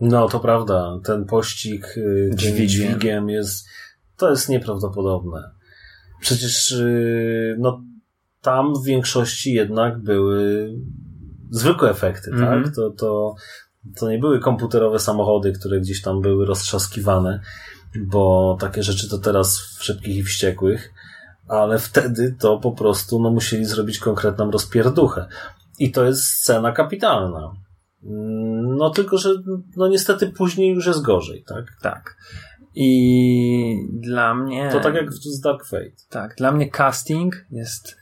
[0.00, 0.98] No, to prawda.
[1.04, 3.68] Ten pościg y, dźwigiem, dźwigiem jest,
[4.16, 5.50] to jest nieprawdopodobne.
[6.20, 7.82] Przecież, y, no,
[8.40, 10.74] tam w większości jednak były
[11.50, 12.46] zwykłe efekty, mm -hmm.
[12.46, 12.56] tak?
[12.56, 12.74] Mhm.
[12.74, 13.34] To, to
[13.96, 17.40] to nie były komputerowe samochody, które gdzieś tam były roztrzaskiwane,
[18.06, 20.92] bo takie rzeczy to teraz w szybkich i wściekłych,
[21.48, 25.26] ale wtedy to po prostu no, musieli zrobić konkretną rozpierduchę.
[25.78, 27.52] I to jest scena kapitalna.
[28.76, 29.30] No tylko, że
[29.76, 31.64] no niestety później już jest gorzej, tak?
[31.82, 32.16] Tak.
[32.74, 34.68] I dla mnie.
[34.72, 35.90] To tak jak z Dark Fate.
[36.10, 37.96] Tak, dla mnie casting jest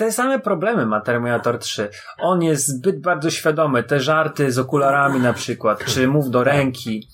[0.00, 1.88] te same problemy ma Terminator 3.
[2.18, 3.82] On jest zbyt bardzo świadomy.
[3.82, 7.08] Te żarty z okularami na przykład, czy mów do ręki.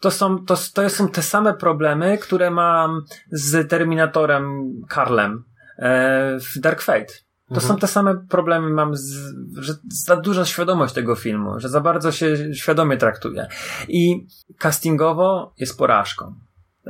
[0.00, 5.44] To są, to, to są te same problemy, które mam z Terminatorem Karlem
[5.78, 7.12] e, w Dark Fate.
[7.48, 7.68] To mhm.
[7.68, 9.74] są te same problemy mam, z, że
[10.06, 13.46] za duża świadomość tego filmu, że za bardzo się świadomie traktuje.
[13.88, 14.26] I
[14.58, 16.34] castingowo jest porażką.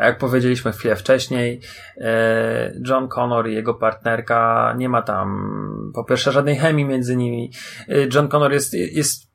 [0.06, 1.60] Jak powiedzieliśmy chwilę wcześniej,
[1.96, 7.52] e, John Connor i jego partnerka, nie ma tam po pierwsze żadnej chemii między nimi.
[7.88, 9.30] E, John Connor jest, jest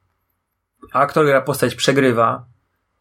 [0.93, 2.45] aktor, która postać przegrywa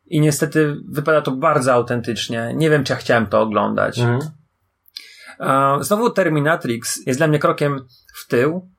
[0.07, 2.53] i niestety wypada to bardzo autentycznie.
[2.57, 3.99] Nie wiem, czy ja chciałem to oglądać.
[3.99, 4.21] Mhm.
[5.81, 8.71] Znowu Terminatrix jest dla mnie krokiem w tył,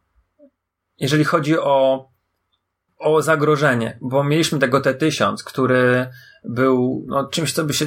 [0.98, 2.06] jeżeli chodzi o,
[3.06, 6.08] o zagrożenie, bo mieliśmy tego T-1000, który
[6.44, 7.86] był no, czymś, co by się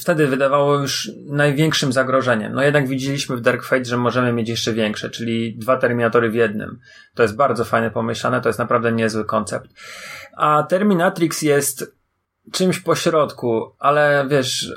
[0.00, 2.52] wtedy wydawało już największym zagrożeniem.
[2.52, 6.34] No jednak widzieliśmy w Dark Fate, że możemy mieć jeszcze większe, czyli dwa Terminatory w
[6.34, 6.78] jednym.
[7.14, 9.70] To jest bardzo fajne pomyślane, to jest naprawdę niezły koncept.
[10.36, 11.96] A Terminatrix jest
[12.52, 14.72] czymś pośrodku, ale wiesz,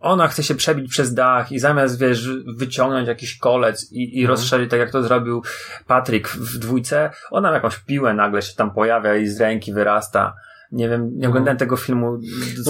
[0.00, 4.28] ona chce się przebić przez dach i zamiast, wiesz, wyciągnąć jakiś kolec i, i mhm.
[4.28, 5.42] rozszerzyć, tak jak to zrobił
[5.86, 10.34] Patrick w dwójce, ona jakąś piłę nagle się tam pojawia i z ręki wyrasta.
[10.72, 11.30] Nie wiem, nie mhm.
[11.30, 12.18] oglądałem tego filmu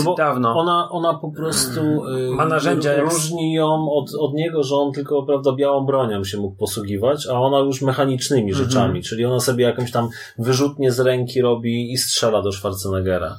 [0.05, 0.59] no dawno.
[0.59, 1.81] Ona, ona po prostu
[2.31, 3.01] y, ma narzędzia.
[3.01, 7.33] Różni ją od, od niego, że on tylko prawda, białą bronią się mógł posługiwać, a
[7.33, 8.67] ona już mechanicznymi mhm.
[8.67, 10.09] rzeczami, czyli ona sobie jakąś tam
[10.39, 13.39] wyrzutnie z ręki robi i strzela do Schwarzeneggera.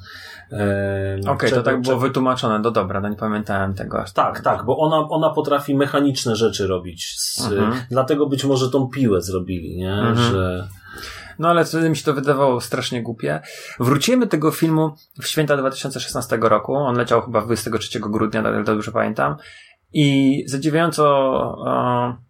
[0.52, 4.34] Okej, okay, to tak było wytłumaczone, no dobra, no nie pamiętałem tego aż tak.
[4.34, 7.14] Tak, tak, bo ona, ona potrafi mechaniczne rzeczy robić.
[7.18, 7.82] Z, mhm.
[7.90, 9.92] Dlatego być może tą piłę zrobili, nie?
[9.92, 10.32] Mhm.
[10.32, 10.68] Że...
[11.38, 13.40] No ale wtedy mi się to wydawało strasznie głupie.
[13.80, 16.74] Wrócimy tego filmu w święta 2016 roku.
[16.74, 19.36] On leciał chyba 23 grudnia, to dobrze pamiętam.
[19.92, 21.04] I zadziwiająco
[21.66, 22.29] e,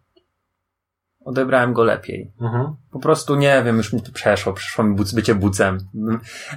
[1.31, 2.33] odebrałem go lepiej.
[2.41, 2.77] Mhm.
[2.91, 4.53] Po prostu nie wiem, już mi to przeszło.
[4.53, 5.79] Przyszło mi buc, bycie bucem.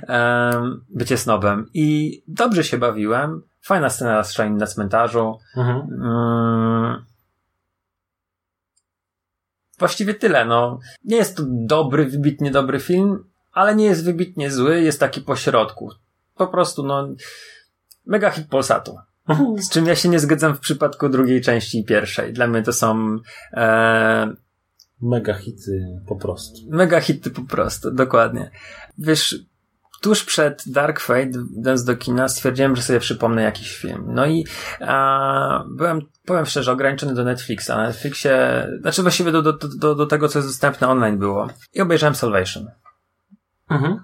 [0.09, 0.51] E,
[0.89, 1.69] bycie snobem.
[1.73, 3.41] I dobrze się bawiłem.
[3.61, 5.37] Fajna scena z na cmentarzu.
[5.57, 5.77] Mhm.
[5.77, 7.05] Mm,
[9.79, 10.79] właściwie tyle, no.
[11.03, 15.89] Nie jest to dobry, wybitnie dobry film, ale nie jest wybitnie zły, jest taki pośrodku.
[16.35, 17.07] Po prostu, no,
[18.05, 18.97] mega hit Polsatu.
[19.57, 22.33] Z czym ja się nie zgadzam w przypadku drugiej części i pierwszej.
[22.33, 23.17] Dla mnie to są
[23.53, 24.33] e...
[25.03, 26.57] mega hity po prostu.
[26.69, 28.51] Mega hity po prostu, dokładnie.
[28.97, 29.45] Wiesz,
[30.01, 34.05] tuż przed Dark Fate, idąc do kina, stwierdziłem, że sobie przypomnę jakiś film.
[34.07, 34.45] No i
[34.79, 37.69] a, byłem, powiem szczerze, ograniczony do Netflixa.
[37.69, 41.47] Na Netflixie, znaczy właściwie do, do, do, do tego, co jest dostępne online było.
[41.73, 42.67] I obejrzałem Salvation.
[43.69, 43.99] Mhm.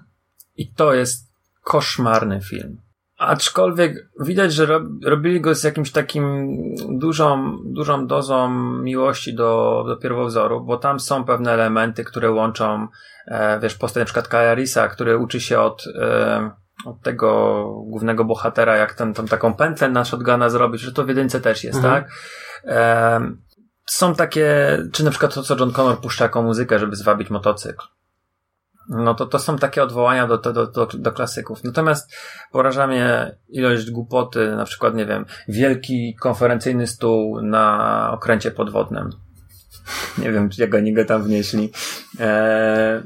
[0.56, 1.32] I to jest
[1.62, 2.80] koszmarny film.
[3.20, 6.52] Aczkolwiek widać, że rob, robili go z jakimś takim
[6.88, 8.50] dużą, dużą dozą
[8.82, 12.88] miłości do, do pierwowzoru, bo tam są pewne elementy, które łączą,
[13.26, 16.50] e, wiesz, postać na przykład Kajarisa, który uczy się od, e,
[16.86, 21.08] od tego głównego bohatera, jak ten, tą taką pętlę na shotguna zrobić, że to w
[21.08, 21.94] jedynce też jest, Mhm.
[21.94, 22.12] tak?
[22.64, 23.20] E,
[23.86, 27.86] są takie, czy na przykład to, co John Connor puszcza jako muzykę, żeby zwabić motocykl.
[28.90, 31.64] No to, to są takie odwołania do, do, do, do klasyków.
[31.64, 32.14] Natomiast
[32.52, 39.10] poraża mnie ilość głupoty, na przykład, nie wiem, wielki konferencyjny stół na okręcie podwodnym.
[40.18, 41.72] Nie wiem, jak oni go tam wnieśli.
[42.20, 43.02] Eee,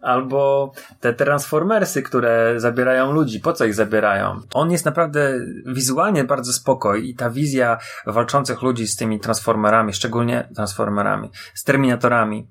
[0.00, 3.40] albo te transformersy, które zabierają ludzi.
[3.40, 4.40] Po co ich zabierają?
[4.54, 10.48] On jest naprawdę wizualnie bardzo spokoj i ta wizja walczących ludzi z tymi transformerami, szczególnie
[10.54, 12.48] transformerami, z terminatorami,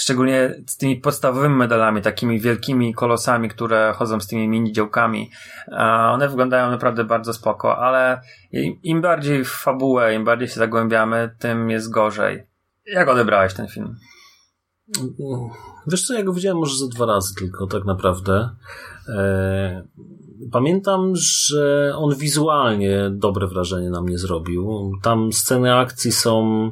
[0.00, 5.30] szczególnie z tymi podstawowymi medalami, takimi wielkimi kolosami, które chodzą z tymi mini działkami.
[5.72, 8.20] A One wyglądają naprawdę bardzo spoko, ale
[8.52, 12.42] im- im bardziej w fabułę, im bardziej się zagłębiamy, tym jest gorzej.
[12.86, 13.96] Jak odebrałeś ten film?
[15.86, 18.48] Wiesz co, ja go widziałem może ze dwa razy tylko, tak naprawdę.
[19.08, 19.82] E,
[20.52, 24.92] pamiętam, że on wizualnie dobre wrażenie na mnie zrobił.
[25.02, 26.70] Tam sceny akcji są,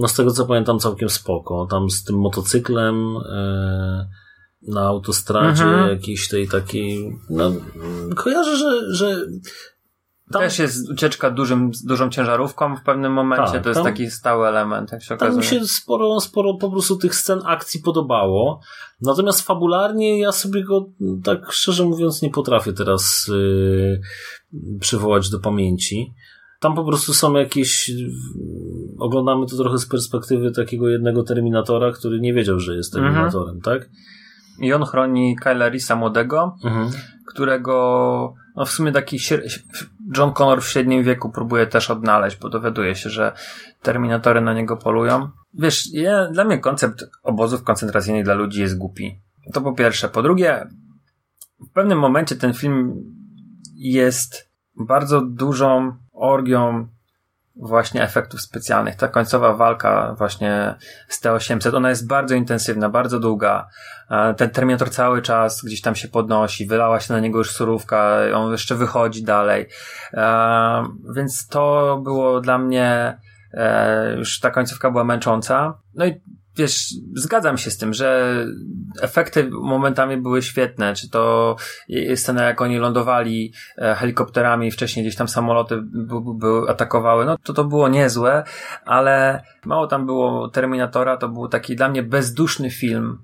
[0.00, 1.66] no z tego co pamiętam, całkiem spoko.
[1.70, 4.08] Tam z tym motocyklem e,
[4.68, 5.88] na autostradzie, Mhm.
[5.90, 7.52] jakiejś tej takiej, no
[8.16, 9.16] kojarzę, że, że
[10.32, 13.84] tam, Też jest ucieczka dużym, z dużą ciężarówką w pewnym momencie, Tak, to jest tam-
[13.84, 15.38] taki stały element, jak się Tam okazuje.
[15.38, 18.60] mi się sporo, sporo po prostu tych scen akcji podobało.
[19.00, 20.86] Natomiast fabularnie ja sobie go,
[21.24, 24.00] tak szczerze mówiąc, nie potrafię teraz yy,
[24.80, 26.14] przywołać do pamięci.
[26.60, 27.90] Tam po prostu są jakieś.
[28.98, 33.14] Oglądamy to trochę z perspektywy takiego jednego terminatora, który nie wiedział, że jest Mhm.
[33.14, 33.88] terminatorem, tak?
[34.60, 36.90] I on chroni Kyla Risa młodego, Mhm.
[37.26, 39.18] którego no w sumie taki
[40.16, 43.32] John Connor w średnim wieku próbuje też odnaleźć, bo dowiaduje się, że
[43.82, 45.28] terminatory na niego polują.
[45.54, 49.18] Wiesz, ja, dla mnie koncept obozów koncentracyjnych dla ludzi jest głupi.
[49.52, 50.08] To po pierwsze.
[50.08, 50.66] Po drugie,
[51.60, 52.94] w pewnym momencie ten film
[53.74, 56.88] jest bardzo dużą orgią
[57.56, 58.96] właśnie efektów specjalnych.
[58.96, 60.74] Ta końcowa walka właśnie
[61.08, 63.68] z T-800, ona jest bardzo intensywna, bardzo długa.
[64.36, 68.52] Ten Terminator cały czas gdzieś tam się podnosi, wylała się na niego już surówka, on
[68.52, 69.66] jeszcze wychodzi dalej.
[71.14, 73.18] Więc to było dla mnie,
[73.52, 75.78] e, już ta końcówka była męcząca.
[75.94, 76.20] No i
[76.56, 78.36] wiesz, zgadzam się z tym, że
[79.00, 81.56] efekty momentami były świetne, czy to
[82.14, 87.52] scena jak oni lądowali e, helikopterami, wcześniej gdzieś tam samoloty by, by atakowały, no to
[87.52, 88.44] to było niezłe,
[88.84, 93.18] ale mało tam było Terminatora, to był taki dla mnie bezduszny film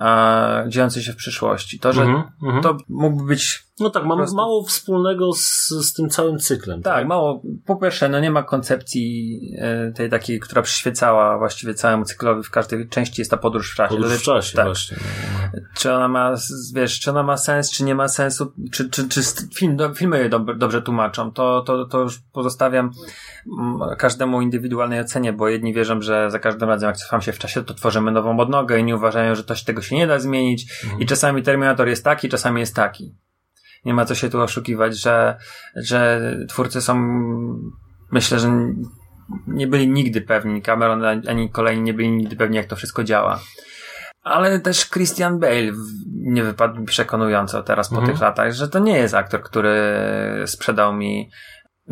[0.00, 1.78] e, dziejący się w przyszłości.
[1.78, 2.62] To, że Mhm, mhm.
[2.62, 6.82] to mógłby być No tak, mamy prostu- mało wspólnego z, z tym całym cyklem.
[6.82, 7.42] tak, mało.
[7.66, 12.42] Po pierwsze, no nie ma koncepcji e, tej takiej, która przyświecała właściwie całemu cyklowi.
[12.42, 13.94] W każdej części jest ta podróż w czasie.
[13.94, 14.66] Podróż w czasie, tak.
[14.66, 14.96] właśnie.
[15.54, 15.60] no.
[15.74, 16.34] Czy ona ma,
[16.74, 19.20] wiesz, czy ona ma sens, czy nie ma sensu, czy, czy, czy
[19.54, 22.90] film, filmy je dob, dobrze tłumaczą, to, to, to już pozostawiam
[23.60, 27.38] mm, każdemu indywidualnej ocenie, bo jedni wierzą, że za każdym razem jak cofam się w
[27.38, 30.72] czasie, to tworzymy nową odnogę, inni uważają, że to, się- tego się nie da zmienić
[30.98, 33.14] i czasami Terminator jest taki, czasami jest taki.
[33.86, 35.36] Nie ma co się tu oszukiwać, że,
[35.76, 36.94] że twórcy są,
[38.12, 38.50] myślę, że
[39.46, 43.40] nie byli nigdy pewni, Cameron ani kolejni nie byli nigdy pewni, jak to wszystko działa.
[44.22, 45.72] Ale też Christian Bale
[46.16, 48.12] nie wypadł mi przekonująco teraz po Mhm.
[48.12, 50.02] tych latach, że to nie jest aktor, który
[50.46, 51.30] sprzedał mi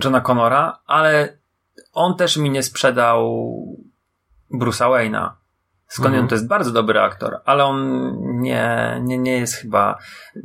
[0.04, 1.38] Johna Connora, ale
[1.92, 3.46] on też mi nie sprzedał
[4.60, 5.30] Bruce'a Wayne'a.
[5.94, 6.28] Skądinąd Mhm.
[6.28, 9.98] to jest bardzo dobry aktor, ale on nie, nie, nie jest chyba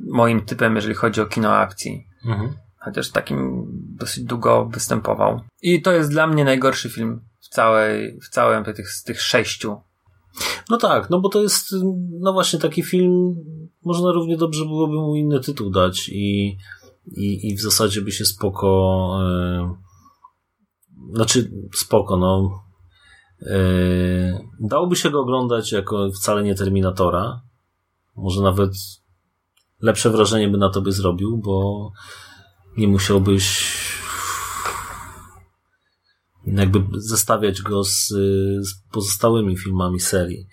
[0.08, 2.08] moim typem, jeżeli chodzi o kino akcji.
[2.26, 2.54] Mhm.
[2.78, 5.42] Chociaż takim dosyć długo występował.
[5.62, 9.78] I to jest dla mnie najgorszy film w całej, w całym tych, z tych sześciu.
[10.70, 11.76] No tak, no bo to jest,
[12.20, 13.36] no właśnie taki film,
[13.86, 16.58] można równie dobrze byłoby mu inny tytuł dać i,
[17.06, 19.76] i, i w zasadzie by się spoko, e,
[21.14, 22.64] znaczy spoko, no,
[24.60, 27.42] dałoby się go oglądać jako wcale nie Terminatora.
[28.16, 28.72] Może nawet
[29.82, 31.92] lepsze wrażenie by na tobie zrobił, bo
[32.78, 33.76] nie musiałbyś
[36.46, 38.08] jakby zestawiać go z,
[38.62, 40.48] z pozostałymi filmami serii.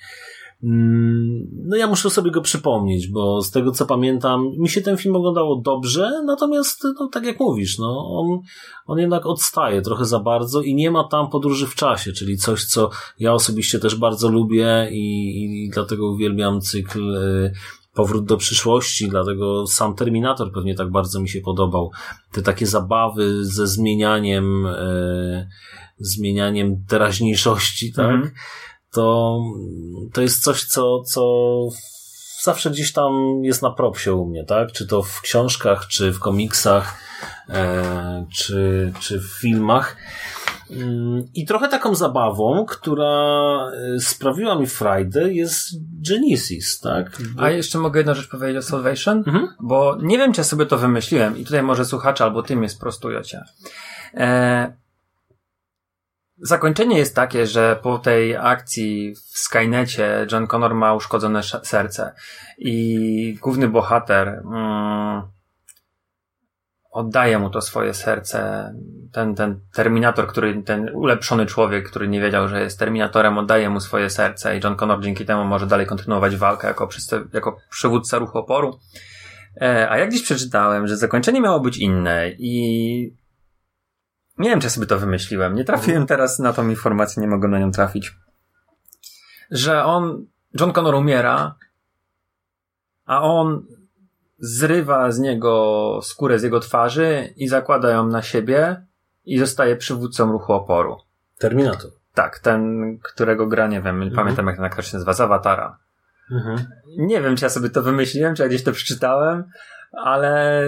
[0.63, 4.97] Mm, No ja muszę sobie go przypomnieć, bo z tego co pamiętam, mi się ten
[4.97, 8.41] film oglądało dobrze, natomiast, no tak jak mówisz, no on,
[8.87, 12.65] on jednak odstaje trochę za bardzo i nie ma tam podróży w czasie, czyli coś,
[12.65, 17.53] co ja osobiście też bardzo lubię i, i dlatego uwielbiam cykl y,
[17.97, 21.91] Powrót do przyszłości, dlatego sam Terminator pewnie tak bardzo mi się podobał.
[22.33, 25.49] Te takie zabawy ze zmienianiem, e,
[25.99, 28.11] zmienianiem teraźniejszości, tak?
[28.11, 28.33] Mhm.
[28.97, 29.41] To,
[30.13, 31.23] to jest coś, co, co
[32.43, 34.73] zawsze gdzieś tam jest na propsie u mnie, tak?
[34.73, 36.95] Czy to w książkach, czy w komiksach,
[37.49, 39.97] e, czy, czy w filmach.
[40.71, 45.59] Mm, I trochę taką zabawą, która e, sprawiła mi frajdę, jest
[46.09, 47.19] Genesis, tak?
[47.37, 49.19] Bo- A jeszcze mogę jedną rzecz powiedzieć o Salvation?
[49.19, 49.49] Mhm.
[49.61, 52.69] Bo nie wiem, czy ja sobie to wymyśliłem i tutaj może słuchacze albo ty mnie
[52.69, 53.45] sprostujecie.
[54.15, 54.86] E...
[56.39, 62.13] Zakończenie jest takie, że po tej akcji w Skynecie John Connor ma uszkodzone sz- serce
[62.59, 65.23] i główny bohater mm,
[66.91, 68.73] oddaje mu to swoje serce.
[69.13, 73.81] Ten, ten Terminator, który, ten ulepszony człowiek, który nie wiedział, że jest Terminatorem, oddaje mu
[73.81, 76.89] swoje serce i John Connor dzięki temu może dalej kontynuować walkę jako,
[77.33, 78.79] jako przywódca ruchu oporu.
[79.61, 83.15] E, a jak gdzieś przeczytałem, że zakończenie miało być inne i
[84.39, 85.55] nie wiem, czy sobie to wymyśliłem.
[85.55, 88.17] Nie trafiłem teraz na tą informację, nie mogę na nią trafić.
[89.51, 90.27] Że on,
[90.61, 91.55] John Connor umiera,
[93.05, 93.67] a on
[94.39, 98.87] zrywa z niego skórę z jego twarzy i zakłada ją na siebie
[99.25, 100.97] i zostaje przywódcą ruchu oporu.
[101.39, 101.91] Terminator.
[102.15, 105.79] Tak, ten, którego gra, nie wiem, nie pamiętam jak ten aktor się nazywa, z Awatara.
[106.31, 106.67] Mhm.
[106.99, 109.45] Nie wiem, czy ja sobie to wymyśliłem, czy ja gdzieś to przeczytałem,
[109.93, 110.63] ale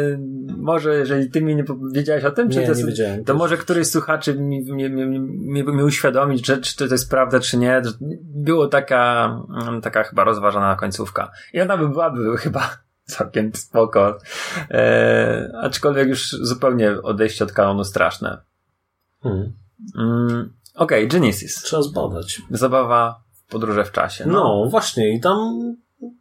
[0.57, 3.25] może jeżeli ty mi nie powiedziałeś o tym, czy Nie, to, nie wiedziałem.
[3.25, 7.11] to może któryś z słuchaczy mi, mi, mi, mi, mi uświadomić, że, czy to jest
[7.11, 7.83] prawda, czy nie.
[8.23, 9.25] Było taka,
[9.63, 11.31] mm, taka chyba rozważana końcówka.
[11.53, 12.71] I ona by była by chyba
[13.17, 14.19] całkiem spoko.
[14.71, 18.39] E, aczkolwiek już zupełnie odejście od kanonu straszne.
[19.23, 19.53] Hmm.
[19.99, 21.63] Mm, Okej, Genesis.
[21.63, 22.43] Trzeba zbadać.
[22.51, 24.25] Zabawa w podróże w czasie.
[24.27, 25.61] No, właśnie, i tam,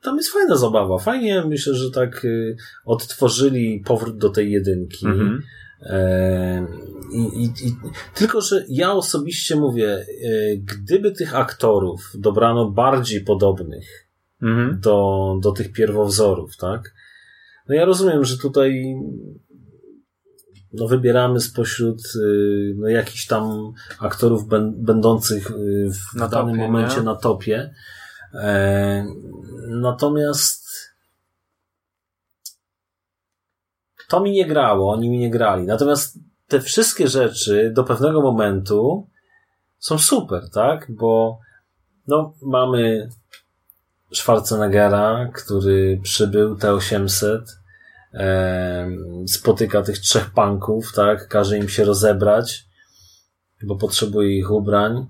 [0.02, 0.98] tam jest fajna zabawa.
[0.98, 2.56] Fajnie, myślę, że tak y,
[2.86, 5.06] odtworzyli powrót do tej jedynki.
[5.06, 5.44] Mhm.
[5.82, 6.68] E,
[7.14, 7.76] i, i,
[8.16, 10.06] tylko, że ja osobiście mówię, e,
[10.58, 14.08] gdyby tych aktorów dobrano bardziej podobnych
[14.42, 14.80] Mhm.
[14.80, 16.94] do, do tych pierwowzorów, tak?
[17.70, 18.96] No ja rozumiem, że tutaj
[20.74, 26.98] no wybieramy spośród y, no, jakichś tam aktorów ben, będących y, w danym topie, momencie
[26.98, 27.04] nie?
[27.04, 27.74] na topie.
[28.34, 29.06] E,
[29.68, 30.68] natomiast
[34.10, 35.66] to mi nie grało, oni mi nie grali.
[35.66, 39.08] Natomiast te wszystkie rzeczy do pewnego momentu
[39.80, 40.86] są super, tak?
[40.90, 41.40] Bo
[42.08, 43.10] no, mamy
[44.14, 47.42] Schwarzeneggera, który przybył T-800,
[48.14, 48.90] e,
[49.28, 51.28] spotyka tych trzech punków, tak?
[51.28, 52.66] Każe im się rozebrać,
[53.64, 55.08] bo potrzebuje ich ubrań.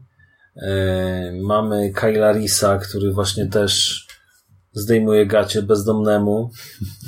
[0.61, 4.05] E, mamy Kyla Risa, który właśnie też
[4.71, 6.51] zdejmuje gacie bezdomnemu,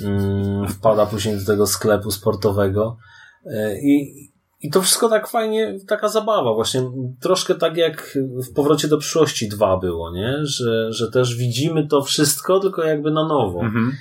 [0.04, 2.98] mm, wpada później do tego sklepu sportowego
[3.46, 4.14] e, i,
[4.62, 8.18] i to wszystko tak fajnie, taka zabawa właśnie, troszkę tak jak
[8.50, 10.38] w Powrocie do przyszłości 2 było, nie?
[10.42, 13.62] Że, że też widzimy to wszystko, tylko jakby na nowo.
[13.62, 13.92] Mhm.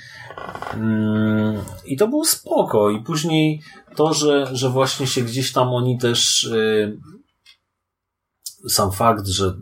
[0.73, 2.89] Mm, I to było spoko.
[2.89, 3.61] I później
[3.95, 6.49] to, że, że właśnie się gdzieś tam oni też.
[8.67, 9.53] Sam fakt, że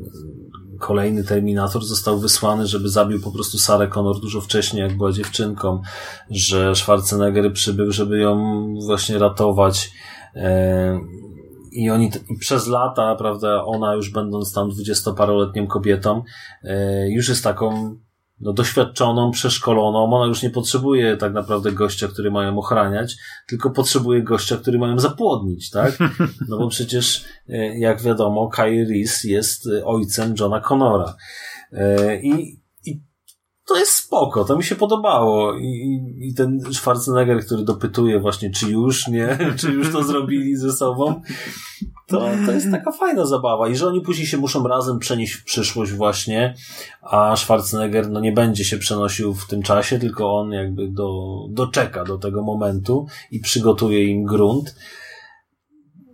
[0.79, 5.81] kolejny Terminator został wysłany, żeby zabił po prostu Sarę Connor dużo wcześniej, jak była dziewczynką,
[6.29, 9.91] że Schwarzenegger przybył, żeby ją właśnie ratować.
[10.35, 10.99] e,
[11.71, 16.23] I oni i przez lata, prawda, ona już będąc tam dwudziestoparoletnią kobietą,
[16.63, 17.97] e, już jest taką
[18.41, 20.15] no, doświadczoną, przeszkoloną.
[20.15, 23.17] Ona już nie potrzebuje tak naprawdę gościa, który mają ochraniać,
[23.47, 25.97] tylko potrzebuje gościa, który mają zapłodnić, tak?
[26.49, 31.15] No bo przecież, e, jak wiadomo, Kyle Reese jest e, ojcem Johna Connora.
[31.73, 32.56] E, i
[33.67, 35.57] to jest spoko, to mi się podobało.
[35.57, 35.65] I,
[36.19, 41.21] i- ten Schwarzenegger, który dopytuje właśnie, czy już nie, czy już to zrobili ze sobą,
[42.07, 43.69] to, to jest taka fajna zabawa.
[43.69, 46.55] I że oni później się muszą razem przenieść w przyszłość właśnie,
[47.01, 52.03] a Schwarzenegger no nie będzie się przenosił w tym czasie, tylko on jakby do, doczeka
[52.03, 54.75] do tego momentu i przygotuje im grunt.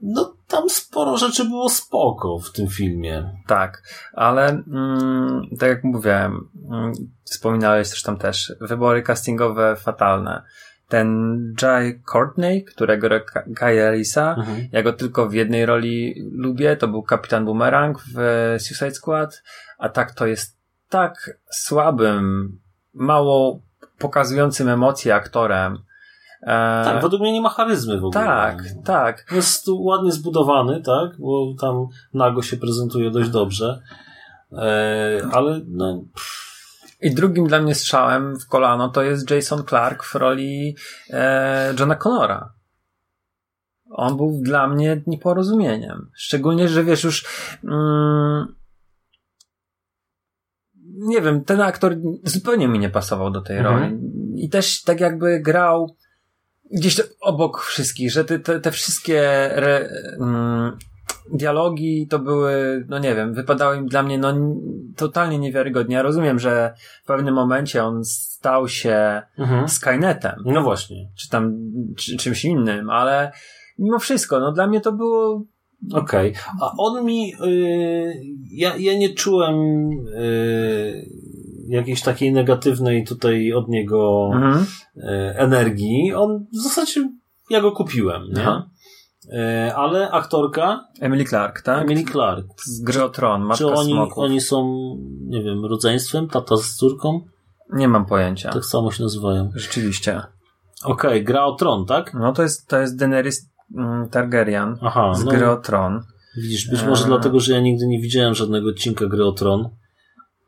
[0.02, 3.30] No tam sporo rzeczy było spoko w tym filmie.
[3.48, 3.84] Tak,
[4.14, 6.92] ale mm, tak jak mówiłem, mm,
[7.24, 10.44] wspominałeś też tam też, wybory castingowe fatalne.
[10.88, 13.08] Ten Jai Courtney, którego
[13.56, 14.68] Kyle Elisa, Mhm.
[14.72, 18.18] ja go tylko w jednej roli lubię, to był Kapitan Boomerang w
[18.60, 19.44] Suicide Squad,
[19.78, 20.58] a tak to jest
[20.90, 22.60] tak słabym,
[22.94, 23.62] mało
[24.00, 25.78] pokazującym emocje aktorem.
[26.48, 28.26] E, Tak, według mnie nie ma charyzmy w ogóle.
[28.26, 29.26] tak, tak.
[29.32, 33.80] Jest ładnie zbudowany, tak, bo tam nago się prezentuje dość dobrze.
[34.58, 36.04] E, ale no,
[37.02, 40.76] I drugim dla mnie strzałem w kolano to jest Jason Clark w roli
[41.10, 42.54] e, Johna Connora.
[43.96, 46.10] On był dla mnie nieporozumieniem.
[46.16, 47.26] Szczególnie, że wiesz już.
[47.64, 48.56] Mm,
[50.84, 53.76] nie wiem, ten aktor zupełnie mi nie pasował do tej Mhm.
[53.80, 53.98] roli.
[54.36, 55.96] I też tak jakby grał
[56.72, 59.22] gdzieś obok wszystkich, że te, te, te wszystkie
[59.56, 59.90] re,
[60.20, 60.78] mm,
[61.34, 64.34] dialogi to były, no nie wiem, wypadały im dla mnie no
[64.96, 65.96] totalnie niewiarygodnie.
[65.96, 69.70] Ja rozumiem, że w pewnym momencie on stał się Mhm.
[69.70, 71.10] Skynetem, No właśnie.
[71.16, 71.56] czy tam
[71.98, 73.32] czy, czymś innym, ale
[73.80, 75.44] mimo wszystko, no dla mnie to było
[75.94, 76.34] Okej.
[76.62, 77.34] A on mi.
[77.48, 79.56] y, ja, ja nie czułem
[80.08, 81.10] y,
[81.68, 84.66] jakiejś takiej negatywnej tutaj od niego mhm.
[84.96, 85.02] y,
[85.36, 86.14] energii.
[86.14, 87.10] On w zasadzie
[87.50, 88.42] ja go kupiłem, nie?
[88.42, 88.70] Aha.
[89.26, 91.84] Y, ale aktorka Emily Clark, tak?
[91.84, 92.46] Emily Clark.
[92.66, 94.18] Z gry o Tron, Matka Czy oni, Smoków.
[94.18, 94.66] oni są,
[95.22, 97.22] nie wiem, rodzeństwem, tata z córką?
[97.74, 98.50] Nie mam pojęcia.
[98.50, 99.52] Tak samo się nazywają.
[99.56, 100.22] Rzeczywiście.
[100.84, 102.14] Okej, gra o tron, tak?
[102.14, 106.02] No to jest, to jest Daenerys mm, Targaryen Aha, z no, gry o Tron.
[106.38, 107.08] widzisz, być może Eee.
[107.08, 109.70] dlatego, że ja nigdy nie widziałem żadnego odcinka gry o tron,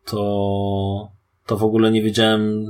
[0.06, 1.12] to,
[1.45, 2.66] to w ogóle nie wiedziałem,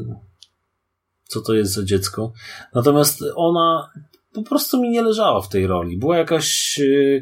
[1.24, 2.32] co to jest za dziecko.
[2.76, 3.90] Natomiast ona
[4.34, 5.98] po prostu mi nie leżała w tej roli.
[5.98, 6.78] Była jakaś.
[6.78, 7.22] yy,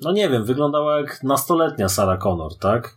[0.00, 2.96] No nie wiem, wyglądała jak nastoletnia Sarah Connor, tak?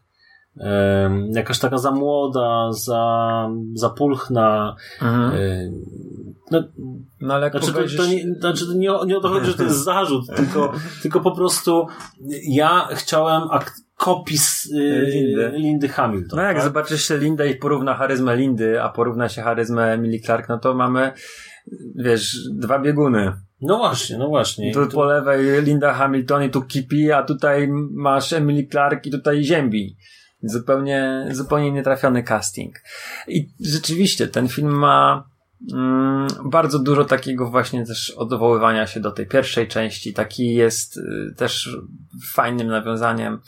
[1.32, 4.76] Jakaś taka za młoda, za, za pulchna.
[5.01, 5.32] Mhm.
[5.32, 5.74] Em,
[6.51, 6.63] No,
[7.22, 7.97] No ale znaczy, to, pogodzisz...
[7.97, 10.74] to nie, znaczy to nie, o- nie o to chodzi, że to jest zarzut, tylko,
[11.01, 11.88] tylko po prostu
[12.49, 15.51] ja chciałem ak- kopii z, y, Lindy.
[15.55, 16.39] Lindy Hamilton.
[16.39, 16.63] No jak tak?
[16.63, 20.73] zobaczysz się Lindę i porówna charyzmę Lindy, a porówna się charyzmę Emily Clark, no to
[20.73, 21.11] mamy,
[21.95, 23.33] wiesz, dwa bieguny.
[23.61, 24.73] No właśnie, no właśnie.
[24.73, 29.11] Tu I po lewej Linda Hamilton i tu Kipi, a tutaj masz Emily Clark i
[29.11, 29.97] tutaj Ziębi.
[30.43, 32.75] Zupełnie, zupełnie nietrafiony casting.
[33.27, 35.28] I rzeczywiście ten film ma
[36.45, 40.14] bardzo dużo takiego właśnie też odwoływania się do tej pierwszej części.
[40.14, 41.78] Taki jest y, też
[42.34, 43.39] fajnym nawiązaniem.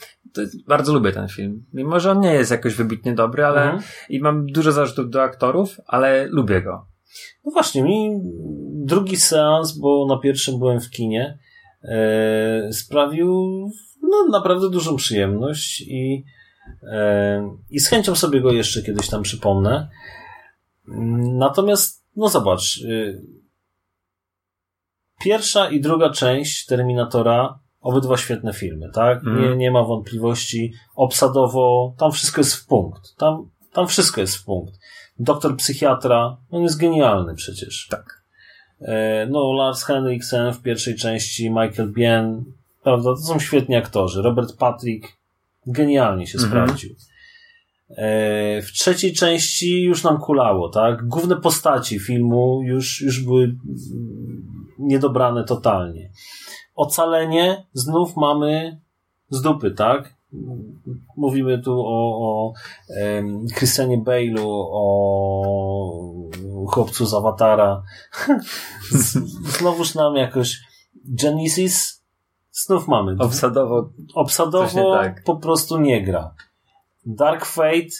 [0.67, 1.65] Bardzo lubię ten film.
[1.73, 3.83] Mimo, że on nie jest jakoś wybitnie dobry, ale Mhm.
[4.09, 6.85] i mam dużo zarzutów do aktorów, ale lubię go.
[7.45, 8.19] No właśnie, mi
[8.85, 11.39] drugi seans, bo na pierwszym byłem w kinie,
[11.83, 13.61] e, sprawił
[14.01, 16.25] no, naprawdę dużą przyjemność i,
[16.83, 19.89] e, i z chęcią sobie go jeszcze kiedyś tam przypomnę.
[21.37, 23.21] Natomiast, no zobacz, y,
[25.23, 29.17] pierwsza i druga część Terminatora, obydwa świetne filmy, tak?
[29.17, 29.41] Mhm.
[29.49, 30.73] Nie, nie ma wątpliwości.
[30.95, 33.15] Obsadowo, tam wszystko jest w punkt.
[33.17, 34.73] Tam, tam wszystko jest w punkt.
[35.19, 37.87] Doktor psychiatra, on jest genialny przecież.
[37.89, 38.23] Tak.
[38.81, 42.43] E, No, Lars Henriksen w pierwszej części, Michael Biehn,
[42.83, 44.21] prawda, to są świetni aktorzy.
[44.21, 45.07] Robert Patrick
[45.67, 46.49] genialnie się Mhm.
[46.51, 46.95] sprawdził.
[47.97, 51.07] E, W trzeciej części już nam kulało, tak?
[51.07, 53.55] Główne postaci filmu już, już były
[54.79, 56.11] niedobrane totalnie.
[56.75, 58.81] Ocalenie znów mamy
[59.29, 60.15] z dupy, tak?
[61.17, 62.53] Mówimy tu o, o
[63.55, 66.29] Christianie Bale'u, o
[66.67, 67.83] chłopcu z Awatara.
[69.57, 70.59] Znowuż nam jakoś
[71.05, 72.03] Genesis
[72.51, 73.15] znów mamy.
[73.19, 75.23] Obsadowo Obsadowo tak.
[75.23, 76.33] po prostu nie gra.
[77.05, 77.95] Dark Fate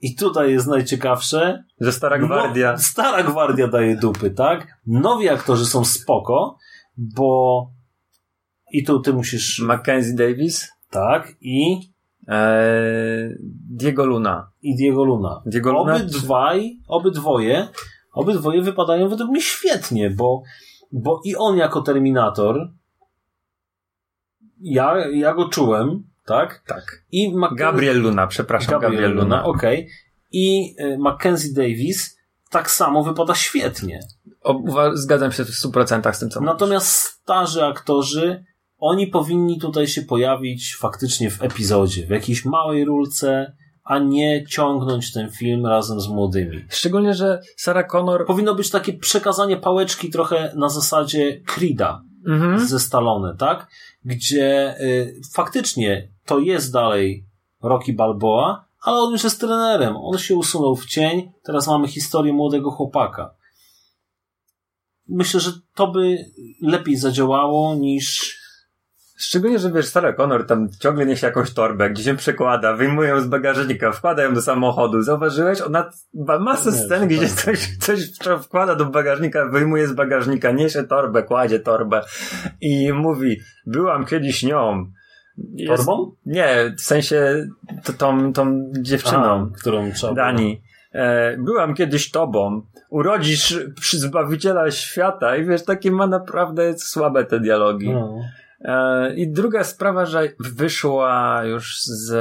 [0.00, 1.64] i tutaj jest najciekawsze.
[1.80, 2.72] Że Stara Gwardia.
[2.72, 4.80] No, stara Gwardia daje dupy, tak?
[4.86, 6.58] Nowi aktorzy są spoko,
[6.96, 7.70] bo
[8.72, 11.80] i tu ty musisz, Mackenzie Davis, tak, i,
[12.28, 13.36] e,
[13.70, 14.50] Diego Luna.
[14.62, 15.42] i Diego Luna.
[15.46, 15.96] Diego Luna?
[15.96, 17.68] Obydwaj, obydwoje,
[18.12, 20.42] obydwoje wypadają według mnie świetnie, bo,
[20.92, 22.70] bo i on jako Terminator,
[24.60, 26.62] ja, ja go czułem, tak?
[26.66, 27.02] Tak.
[27.12, 29.44] I Mac- Gabriel Luna, przepraszam, Gabriel, Gabriel, Luna, Luna.
[29.44, 29.88] okej.
[30.32, 32.18] I y, Mackenzie Davis
[32.50, 34.00] tak samo wypada świetnie.
[34.94, 38.44] Zgadzam się w 100% z tym, co Natomiast starzy aktorzy,
[38.78, 45.12] oni powinni tutaj się pojawić faktycznie w epizodzie, w jakiejś małej rulce, a nie ciągnąć
[45.12, 46.46] ten film razem z młodymi.
[46.56, 46.64] mówisz.
[46.70, 48.26] Szczególnie, że Sarah Connor...
[48.26, 52.66] Powinno być takie przekazanie pałeczki trochę na zasadzie Creed'a Mhm.
[52.66, 53.66] ze Stallone, tak?
[54.04, 57.26] Gdzie y, faktycznie to jest dalej
[57.62, 59.96] Rocky Balboa, ale on już jest trenerem.
[59.96, 61.32] On się usunął w cień.
[61.42, 63.34] Teraz mamy historię młodego chłopaka.
[65.08, 66.30] Myślę, że to by
[66.62, 68.39] lepiej zadziałało niż.
[69.20, 73.20] Szczególnie, że wiesz, Sarah Connor tam ciągle niesie jakąś torbę, gdzie się przekłada, wyjmuje ją
[73.20, 75.02] z bagażnika, wkłada ją do samochodu.
[75.02, 75.60] Zauważyłeś?
[75.60, 77.34] Ona ma masę scen, gdzie tak.
[77.34, 77.70] coś,
[78.10, 78.10] coś
[78.42, 82.02] wkłada do bagażnika, wyjmuje z bagażnika, niesie torbę, kładzie torbę
[82.60, 84.86] i mówi, byłam kiedyś nią.
[85.54, 86.12] Jest, Torbą?
[86.26, 87.48] nie, w sensie
[87.98, 90.62] tą, tą dziewczyną, Aha, którą trzeba Dani.
[90.92, 92.62] E, byłam kiedyś tobą.
[92.90, 93.58] Urodzisz
[93.90, 97.90] Zbawiciela świata i wiesz, takie ma naprawdę słabe te dialogi.
[97.90, 98.20] No.
[98.60, 102.12] E, I druga sprawa, że wyszła już z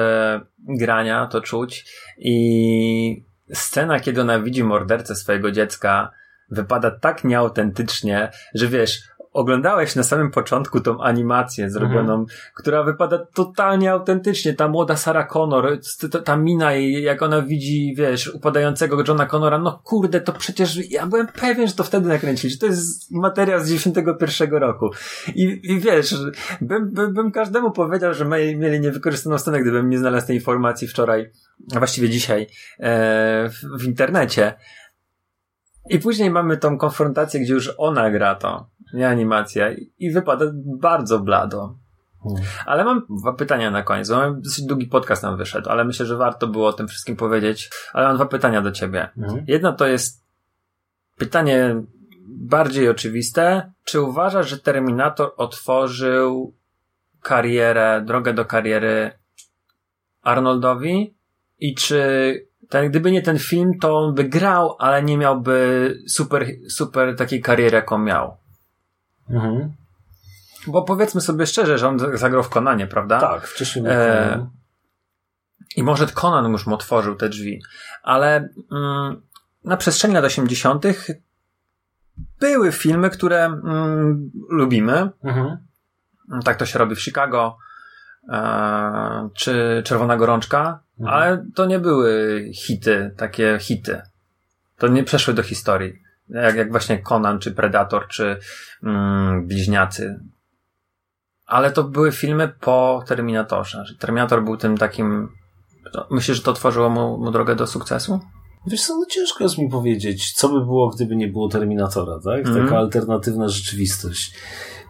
[0.57, 1.85] grania, to czuć.
[2.17, 6.11] I scena, kiedy ona widzi mordercę swojego dziecka,
[6.51, 9.01] wypada tak nieautentycznie, że wiesz,
[9.33, 12.25] oglądałeś na samym początku tą animację zrobioną,
[12.55, 14.53] która wypada totalnie autentycznie.
[14.53, 15.79] Ta młoda Sarah Connor,
[16.25, 21.07] ta, mina jej, jak ona widzi, wiesz, upadającego Johna Connora, no kurde, to przecież ja
[21.07, 24.89] byłem pewien, że to wtedy nakręcili, to jest materiał z 91 roku.
[25.35, 26.15] I, i wiesz,
[26.61, 30.87] bym, bym, bym każdemu powiedział, że mieli, mieli niewykorzystaną scenę, gdybym nie znalazł tej informacji
[30.87, 31.31] wczoraj,
[31.75, 32.47] a właściwie dzisiaj,
[32.79, 34.53] e, w, w internecie.
[35.89, 40.45] I później mamy tą konfrontację, gdzie już ona gra to, nie animacja, i wypada
[40.79, 41.75] bardzo blado.
[42.23, 42.43] Hmm.
[42.65, 44.09] Ale mam dwa pytania na koniec.
[44.09, 47.15] bo Mam dosyć długi podcast nam wyszedł, ale myślę, że warto było o tym wszystkim
[47.15, 47.69] powiedzieć.
[47.93, 49.09] Ale mam dwa pytania do ciebie.
[49.17, 49.43] Mhm.
[49.47, 50.23] Jedno to jest
[51.17, 51.81] pytanie
[52.27, 53.71] bardziej oczywiste.
[53.83, 56.53] Czy uważasz, że Terminator otworzył
[57.21, 59.11] karierę, drogę do kariery
[60.21, 61.15] Arnoldowi?
[61.59, 61.99] I czy
[62.69, 67.41] ten, gdyby nie ten film, to on by grał, ale nie miałby super, super takiej
[67.41, 68.37] kariery, jaką miał?
[69.29, 69.73] Mhm.
[70.67, 73.19] Bo powiedzmy sobie szczerze, że on zagrał w Konanie, prawda?
[73.19, 74.47] Tak, wcześniej E.
[75.75, 77.61] I może Conan już mu otworzył te drzwi,
[78.03, 79.21] ale mm,
[79.63, 80.85] na przestrzeni lat 80.
[82.39, 85.09] były filmy, które mm, lubimy.
[85.23, 85.57] mhm.
[86.43, 87.57] Tak to się robi w Chicago,
[88.29, 91.17] e, czy Czerwona Gorączka, Mhm.
[91.17, 94.01] ale to nie były hity, takie hity.
[94.77, 96.01] To nie przeszły do historii.
[96.29, 98.39] Jak, jak właśnie Conan, czy Predator, czy
[98.83, 100.19] mm, Bliźniacy.
[101.45, 103.83] Ale to były filmy po Terminatorze.
[103.99, 105.29] Terminator był tym takim.
[105.93, 108.19] to- Myślisz, że to otworzyło mu, mu drogę do sukcesu?
[108.67, 112.45] Wiesz co, no ciężko jest mi powiedzieć, co by było, gdyby nie było Terminatora, tak?
[112.63, 114.35] Taka alternatywna rzeczywistość.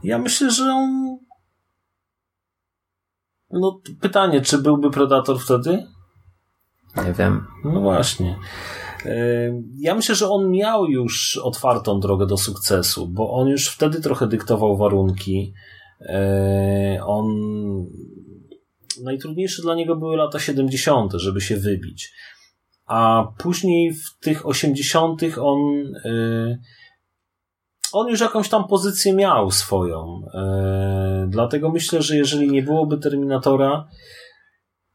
[0.04, 1.18] Ja myślę, że on...
[3.52, 5.88] No, pytanie, czy byłby Predator wtedy?
[7.06, 7.48] Nie wiem.
[7.64, 8.38] No właśnie.
[9.80, 14.28] Ja myślę, że on miał już otwartą drogę do sukcesu, bo on już wtedy trochę
[14.28, 15.54] dyktował warunki.
[16.02, 17.26] E, On.
[19.04, 22.14] Najtrudniejsze dla niego były lata 70., żeby się wybić.
[22.86, 25.22] A później w tych 80.
[25.42, 25.60] on.
[26.06, 26.58] e,
[27.94, 30.22] On już jakąś tam pozycję miał swoją.
[30.34, 33.88] E, Dlatego myślę, że jeżeli nie byłoby Terminatora,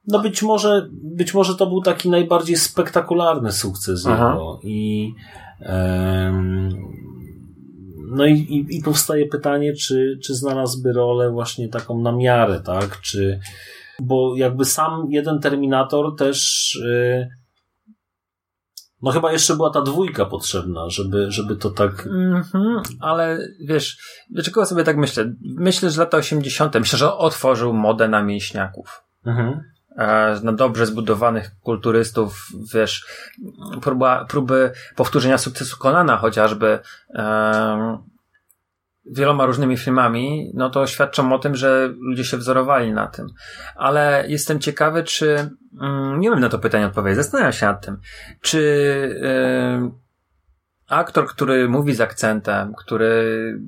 [0.06, 4.30] no być może, być może to był taki najbardziej spektakularny sukces Aha.
[4.30, 5.12] jego i
[5.60, 6.68] em,
[8.10, 13.00] no i, i, i powstaje pytanie, czy, czy znalazłby rolę właśnie taką na miarę, tak?
[13.00, 13.40] Czy,
[14.02, 17.28] bo jakby sam jeden Terminator też y,
[19.02, 23.98] no chyba jeszcze była ta dwójka potrzebna, żeby, żeby to tak Mhm, ale wiesz,
[24.30, 25.34] dlaczego sobie tak myślę?
[25.56, 26.74] Myślę, że lata 80.
[26.74, 29.04] Myślę, że otworzył modę na mięśniaków.
[29.26, 29.73] mhm.
[29.98, 33.06] E, na dobrze zbudowanych kulturystów, wiesz,
[33.82, 36.78] próba, próby powtórzenia sukcesu Konana chociażby
[37.14, 37.98] e,
[39.06, 43.26] wieloma różnymi filmami, no to świadczą o tym, że ludzie się wzorowali na tym.
[43.76, 48.00] Ale jestem ciekawy, czy mm, nie wiem na to pytanie odpowiedzieć, zastanawiam się nad tym,
[48.40, 48.60] czy
[49.22, 49.90] e,
[50.88, 53.60] aktor, który mówi z akcentem, który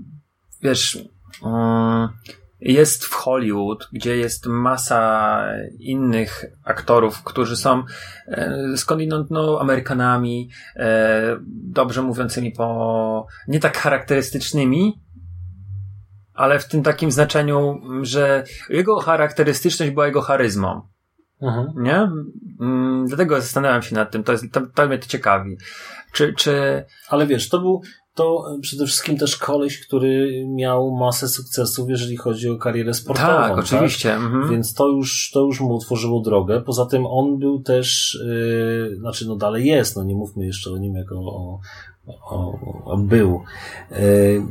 [0.62, 0.98] wiesz,
[1.44, 2.08] mm,
[2.60, 5.42] jest w Hollywood, gdzie jest masa
[5.78, 7.82] innych aktorów, którzy są
[8.28, 15.02] e, skądinąd no, Amerykanami, e, dobrze mówiącymi po nie tak charakterystycznymi,
[16.34, 20.82] ale w tym takim znaczeniu, że jego charakterystyczność była jego charyzmą.
[21.42, 21.66] Mhm.
[21.76, 22.10] Nie?
[22.60, 24.24] Mm, dlatego zastanawiam się nad tym.
[24.24, 25.56] To, jest, to, to mnie to ciekawi.
[26.12, 27.82] Czy, czy Ale wiesz, to był
[28.16, 33.28] to przede wszystkim też koleś, który miał masę sukcesów, jeżeli chodzi o karierę sportową.
[33.28, 34.14] tak, oczywiście.
[34.14, 34.50] Mhm.
[34.50, 36.60] Więc to już, to już mu otworzyło drogę.
[36.60, 40.78] Poza tym on był też, yy, znaczy no dalej jest, no nie mówmy jeszcze o
[40.78, 41.60] nim jako o,
[42.06, 43.40] o, o był,
[43.90, 44.42] yy,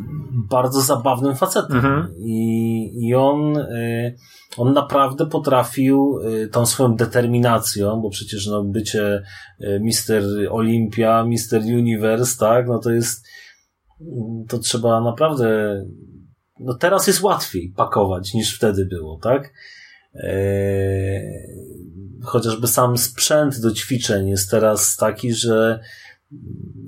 [0.50, 1.78] bardzo zabawnym facetem.
[1.78, 2.08] Mhm.
[2.18, 4.16] I, I on, yy,
[4.58, 6.20] on naprawdę potrafił
[6.52, 9.24] tą swoją determinacją, bo przecież no bycie
[9.80, 13.26] Mister Olympia, Mister Universe, tak, no to jest,
[14.48, 15.82] to trzeba naprawdę
[16.60, 19.54] no teraz jest łatwiej pakować niż wtedy było, tak?
[20.14, 21.22] Eee,
[22.24, 25.80] chociażby sam sprzęt do ćwiczeń jest teraz taki, że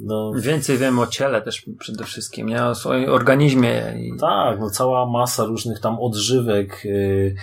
[0.03, 2.65] no, Więcej wiem o ciele też przede wszystkim, nie?
[2.65, 3.93] O swoim organizmie.
[3.97, 4.19] I...
[4.19, 7.35] tak, no cała masa różnych tam odżywek, yy,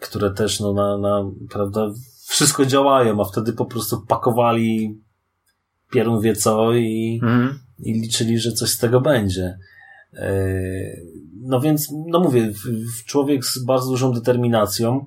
[0.00, 1.90] które też no na, na prawda,
[2.26, 5.00] wszystko działają, a wtedy po prostu pakowali
[5.90, 7.63] pierun wie co i, Mhm.
[7.78, 9.58] I liczyli, że coś z tego będzie.
[10.14, 10.44] E,
[11.46, 12.52] No więc, no mówię,
[13.06, 15.06] człowiek z bardzo dużą determinacją,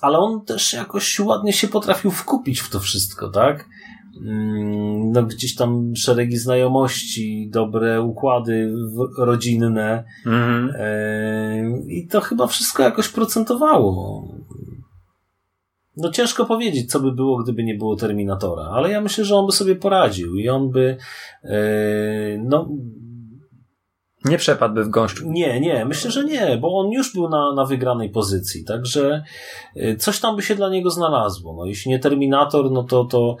[0.00, 3.68] ale on też jakoś ładnie się potrafił wkupić w to wszystko, tak?
[4.26, 8.72] Mm, No gdzieś tam szeregi znajomości, dobre układy
[9.18, 10.70] rodzinne Mhm.
[10.78, 14.28] e, i to chyba wszystko jakoś procentowało.
[15.96, 19.46] No ciężko powiedzieć, co by było, gdyby nie było Terminatora, ale ja myślę, że on
[19.46, 20.96] by sobie poradził i on by
[21.44, 21.58] e,
[22.38, 22.68] no
[24.24, 25.32] Nie przepadłby w gąszczu.
[25.32, 29.22] nie, nie, myślę, że nie, bo on już był na, na wygranej pozycji, także
[29.76, 31.54] y, coś tam by się dla niego znalazło.
[31.58, 33.36] No, jeśli nie Terminator, no to, to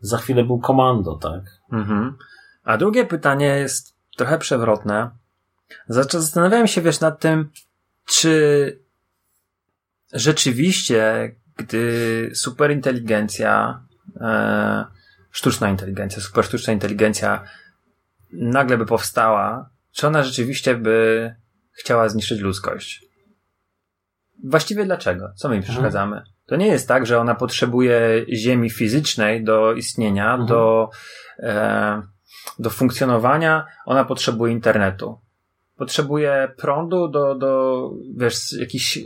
[0.00, 1.42] za chwilę był komando, tak?
[1.72, 2.16] Mhm.
[2.64, 5.10] A drugie pytanie jest trochę przewrotne.
[5.88, 7.50] Zaczę- Zastanawiałem się, wiesz, nad tym,
[8.06, 8.78] czy
[10.12, 13.82] rzeczywiście, gdy superinteligencja,
[14.20, 14.84] e,
[15.30, 17.44] sztuczna inteligencja, super sztuczna inteligencja
[18.32, 21.34] nagle by powstała, czy ona rzeczywiście by
[21.72, 23.04] chciała zniszczyć ludzkość?
[24.44, 25.32] Właściwie dlaczego?
[25.36, 26.22] Co my im przeszkadzamy?
[26.46, 30.48] To nie jest tak, że ona potrzebuje ziemi fizycznej do istnienia, Mhm.
[30.48, 30.90] do,
[31.38, 32.02] e,
[32.58, 33.66] do funkcjonowania.
[33.86, 35.18] Ona potrzebuje internetu.
[35.76, 38.98] Potrzebuje prądu do, do wiesz, jakichś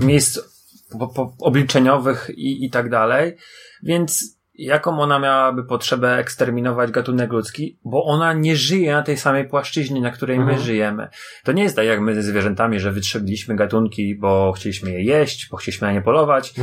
[0.00, 0.53] miejsc
[0.98, 3.36] po, po, obliczeniowych i, i tak dalej.
[3.82, 9.48] Więc jaką ona miałaby potrzebę eksterminować gatunek ludzki, bo ona nie żyje na tej samej
[9.48, 10.60] płaszczyźnie, na której my Mhm.
[10.62, 11.08] żyjemy.
[11.44, 15.48] To nie jest tak jak my ze zwierzętami, że wytrzebiliśmy gatunki, bo chcieliśmy je jeść,
[15.50, 16.54] bo chcieliśmy na nie polować.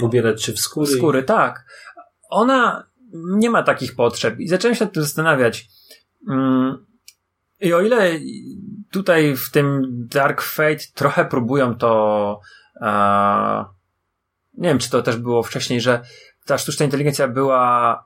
[0.00, 0.86] Ubierać się w skóry.
[0.86, 1.64] Skóry, tak.
[2.30, 5.68] Ona nie ma takich potrzeb i zacząłem się nad tym zastanawiać.
[6.30, 6.86] Mm,
[7.60, 8.10] I o ile
[8.92, 12.40] tutaj w tym Dark Fate trochę próbują to,
[14.54, 16.00] nie wiem, czy to też było wcześniej, że
[16.46, 18.04] ta sztuczna inteligencja była,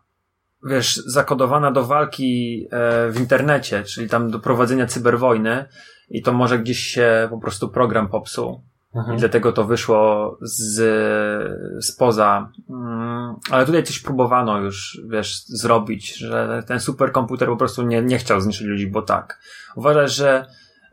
[0.65, 5.65] wiesz, zakodowana do walki e, w internecie, czyli tam do prowadzenia cyberwojny
[6.09, 8.63] i to może gdzieś się po prostu program popsuł.
[8.95, 9.17] Mhm.
[9.17, 12.53] I dlatego to wyszło z, spoza.
[12.71, 18.19] Mm, Ale tutaj coś próbowano już, wiesz, zrobić, że ten superkomputer po prostu nie, nie
[18.19, 19.41] chciał zniszczyć ludzi, bo tak.
[19.77, 20.47] Uważasz, że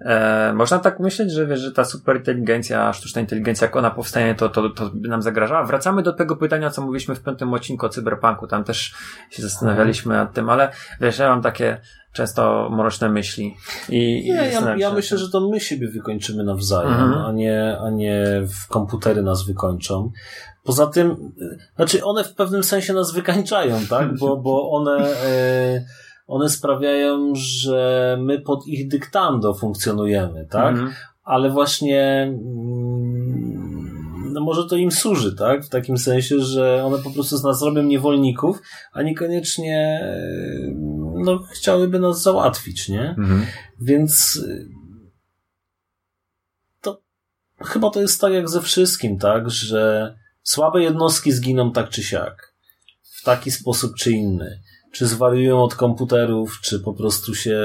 [0.06, 4.50] e, można tak myśleć, że wiesz, że ta superinteligencja, sztuczna inteligencja, jak ona powstanie, to,
[4.50, 5.64] to, to by nam zagrażała?
[5.64, 8.48] Wracamy do tego pytania, co mówiliśmy w piątym odcinku o cyberpunku.
[8.48, 8.94] Tam też
[9.30, 10.72] się zastanawialiśmy nad tym, ale
[11.02, 11.78] wiesz, ja mam takie
[12.14, 13.56] często mroczne myśli.
[13.90, 17.26] I, i Nie, ja, się ja nad myślę, że to my siebie wykończymy nawzajem, Mhm.
[17.26, 20.12] a, nie, a nie w komputery nas wykończą.
[20.64, 21.32] Poza tym,
[21.76, 24.14] znaczy one w pewnym sensie nas wykańczają, tak?
[24.20, 25.86] Bo, bo one, e,
[26.32, 30.74] one sprawiają, że my pod ich dyktando funkcjonujemy, tak?
[30.74, 30.94] Mhm.
[31.24, 35.66] Ale właśnie mm, no może to im służy, tak?
[35.66, 38.62] W takim sensie, że one po prostu z nas robią niewolników,
[38.94, 40.22] a niekoniecznie e,
[41.16, 43.10] no, chciałyby nas załatwić, nie?
[43.10, 43.46] Mhm.
[43.82, 44.70] Więc y,
[46.82, 47.02] to
[47.60, 50.14] chyba to jest tak jak ze wszystkim, tak, że
[50.44, 52.54] słabe jednostki zginą tak czy siak.
[53.20, 54.62] W taki sposób czy inny.
[54.92, 57.60] Czy zwariują od komputerów, czy po prostu się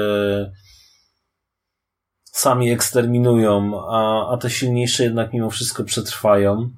[2.23, 6.69] sami eksterminują, a, a te silniejsze jednak mimo wszystko przetrwają.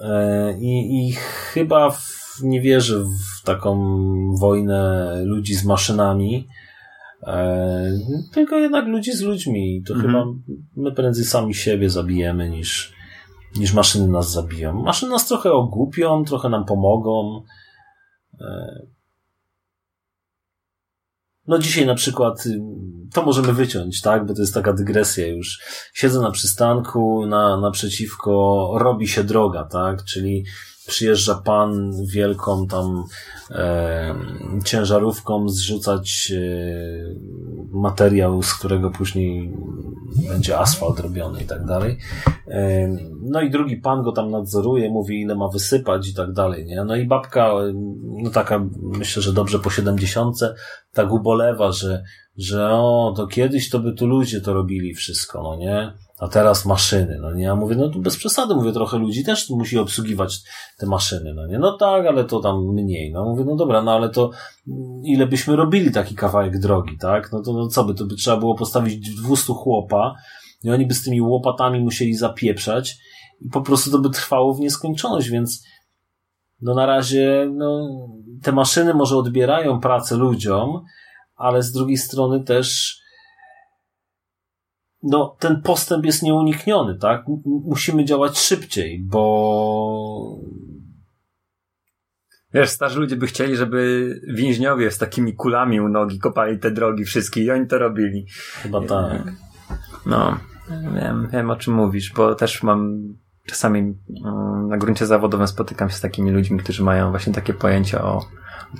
[0.00, 1.12] E, I, I
[1.52, 2.00] chyba w,
[2.42, 3.96] nie wierzę w taką
[4.40, 6.46] wojnę ludzi z maszynami.
[7.26, 7.90] E,
[8.32, 9.82] tylko jednak ludzi z ludźmi.
[9.86, 10.12] To Mhm.
[10.12, 10.24] chyba
[10.76, 12.92] my prędzej sami siebie zabijemy niż,
[13.56, 14.82] niż maszyny nas zabiją.
[14.82, 17.42] Maszyny nas trochę ogłupią, trochę nam pomogą.
[21.50, 22.60] No dzisiaj na przykład y,
[23.14, 24.26] to możemy wyciąć, tak?
[24.26, 25.60] Bo to jest taka dygresja już.
[25.94, 30.04] Siedzę na przystanku, na, naprzeciwko robi się droga, tak?
[30.04, 30.44] Czyli
[30.86, 33.04] przyjeżdża pan wielką tam
[33.50, 34.14] e,
[34.64, 36.40] ciężarówką zrzucać e,
[37.72, 39.52] materiał, z którego później
[40.28, 41.98] będzie asfalt robiony i tak dalej.
[42.48, 42.88] E,
[43.22, 46.84] no i drugi pan go tam nadzoruje, mówi ile ma wysypać i tak dalej, nie?
[46.84, 47.52] No i babka,
[48.22, 50.54] no taka myślę, że dobrze po siedemdziesiątce,
[50.92, 52.02] tak ubolewa, że,
[52.36, 55.92] że o, to kiedyś to by tu ludzie to robili wszystko, no nie?
[56.20, 57.44] A teraz maszyny, no nie?
[57.44, 60.40] Ja mówię, no tu bez przesady, mówię, trochę ludzi też musi obsługiwać
[60.78, 61.58] te maszyny, no nie?
[61.58, 64.30] No tak, ale to tam mniej, no mówię, no dobra, no ale to
[65.04, 67.32] ile byśmy robili taki kawałek drogi, tak?
[67.32, 70.14] No to no co by, to by trzeba było postawić 200 chłopa
[70.62, 72.96] i oni by z tymi łopatami musieli zapieprzać
[73.40, 75.64] i po prostu to by trwało w nieskończoność, więc
[76.62, 77.88] no na razie, no,
[78.42, 80.84] te maszyny może odbierają pracę ludziom,
[81.36, 82.99] ale z drugiej strony też
[85.02, 87.24] no, ten postęp jest nieunikniony, tak?
[87.44, 90.40] Musimy działać szybciej, bo
[92.54, 97.04] Wiesz, starzy ludzie by chcieli, żeby więźniowie z takimi kulami u nogi kopali te drogi
[97.04, 98.26] wszystkie i oni to robili.
[98.62, 99.22] chyba tak.
[100.06, 100.38] No,
[100.94, 103.00] wiem, wiem o czym mówisz, bo też mam
[103.46, 108.02] czasami mm, na gruncie zawodowym spotykam się z takimi ludźmi, którzy mają właśnie takie pojęcie
[108.02, 108.24] o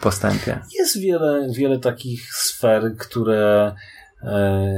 [0.02, 0.60] postępie.
[0.78, 3.74] Jest wiele, wiele takich sfer, które
[4.22, 4.74] e,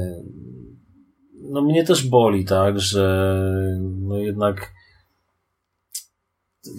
[1.43, 3.37] no mnie też boli, tak, że
[3.81, 4.73] no jednak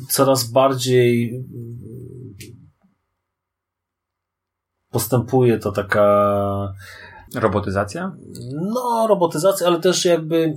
[0.10, 1.44] coraz bardziej
[4.91, 6.73] postępuje to taka
[7.35, 8.15] Robotyzacja?
[8.53, 10.53] no, robotyzacja, ale też jakby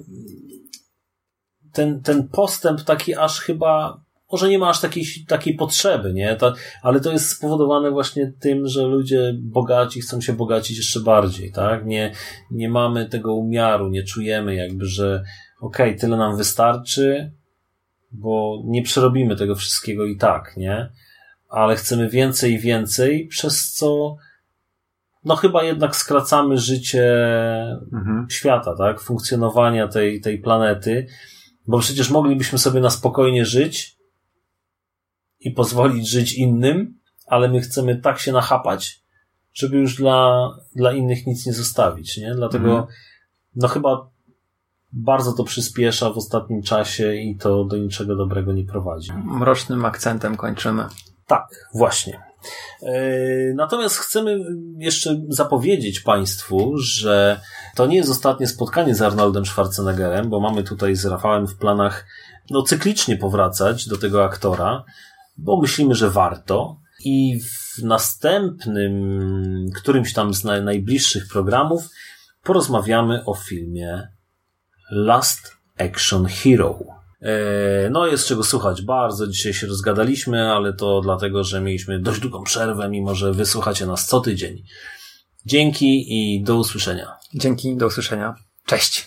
[1.72, 4.00] ten, ten postęp taki aż chyba,
[4.32, 6.36] może nie ma aż takiej, takiej potrzeby, nie?
[6.36, 11.52] To, ale to jest spowodowane właśnie tym, że ludzie bogaci chcą się bogacić jeszcze bardziej,
[11.52, 11.86] tak?
[11.86, 12.12] Nie,
[12.50, 15.22] nie mamy tego umiaru, nie czujemy jakby, że
[15.60, 17.32] okej, okay, tyle nam wystarczy,
[18.12, 20.88] bo nie przerobimy tego wszystkiego i tak, nie?
[21.48, 24.16] Ale chcemy więcej i więcej, przez co
[25.24, 27.16] no chyba jednak skracamy życie
[27.92, 28.26] Mhm.
[28.30, 29.00] świata, tak?
[29.00, 31.06] Funkcjonowania tej, tej planety,
[31.66, 33.95] bo przecież moglibyśmy sobie na spokojnie żyć
[35.46, 39.00] i pozwolić żyć innym, ale my chcemy tak się nachapać,
[39.54, 42.34] żeby już dla, dla innych nic nie zostawić, nie?
[42.34, 42.86] Dlatego, Mhm.
[43.56, 44.10] no chyba
[44.92, 49.12] bardzo to przyspiesza w ostatnim czasie i to do niczego dobrego nie prowadzi.
[49.12, 50.84] Mrocznym akcentem kończymy.
[51.26, 52.20] Tak, właśnie.
[52.82, 54.38] Yy, Natomiast chcemy
[54.78, 57.40] jeszcze zapowiedzieć Państwu, że
[57.74, 62.06] to nie jest ostatnie spotkanie z Arnoldem Schwarzeneggerem, bo mamy tutaj z Rafałem w planach
[62.50, 64.84] no, cyklicznie powracać do tego aktora,
[65.36, 66.80] bo myślimy, że warto.
[67.04, 71.88] I w następnym, którymś tam z naj- najbliższych programów
[72.42, 74.08] porozmawiamy o filmie
[74.90, 76.78] Last Action Hero.
[77.22, 78.82] E, No, jest czego słuchać.
[78.82, 83.86] Bardzo dzisiaj się rozgadaliśmy, ale to dlatego, że mieliśmy dość długą przerwę, mimo że wysłuchacie
[83.86, 84.62] nas co tydzień.
[85.46, 87.16] Dzięki i do usłyszenia.
[87.34, 88.34] Dzięki, do usłyszenia.
[88.66, 89.06] Cześć!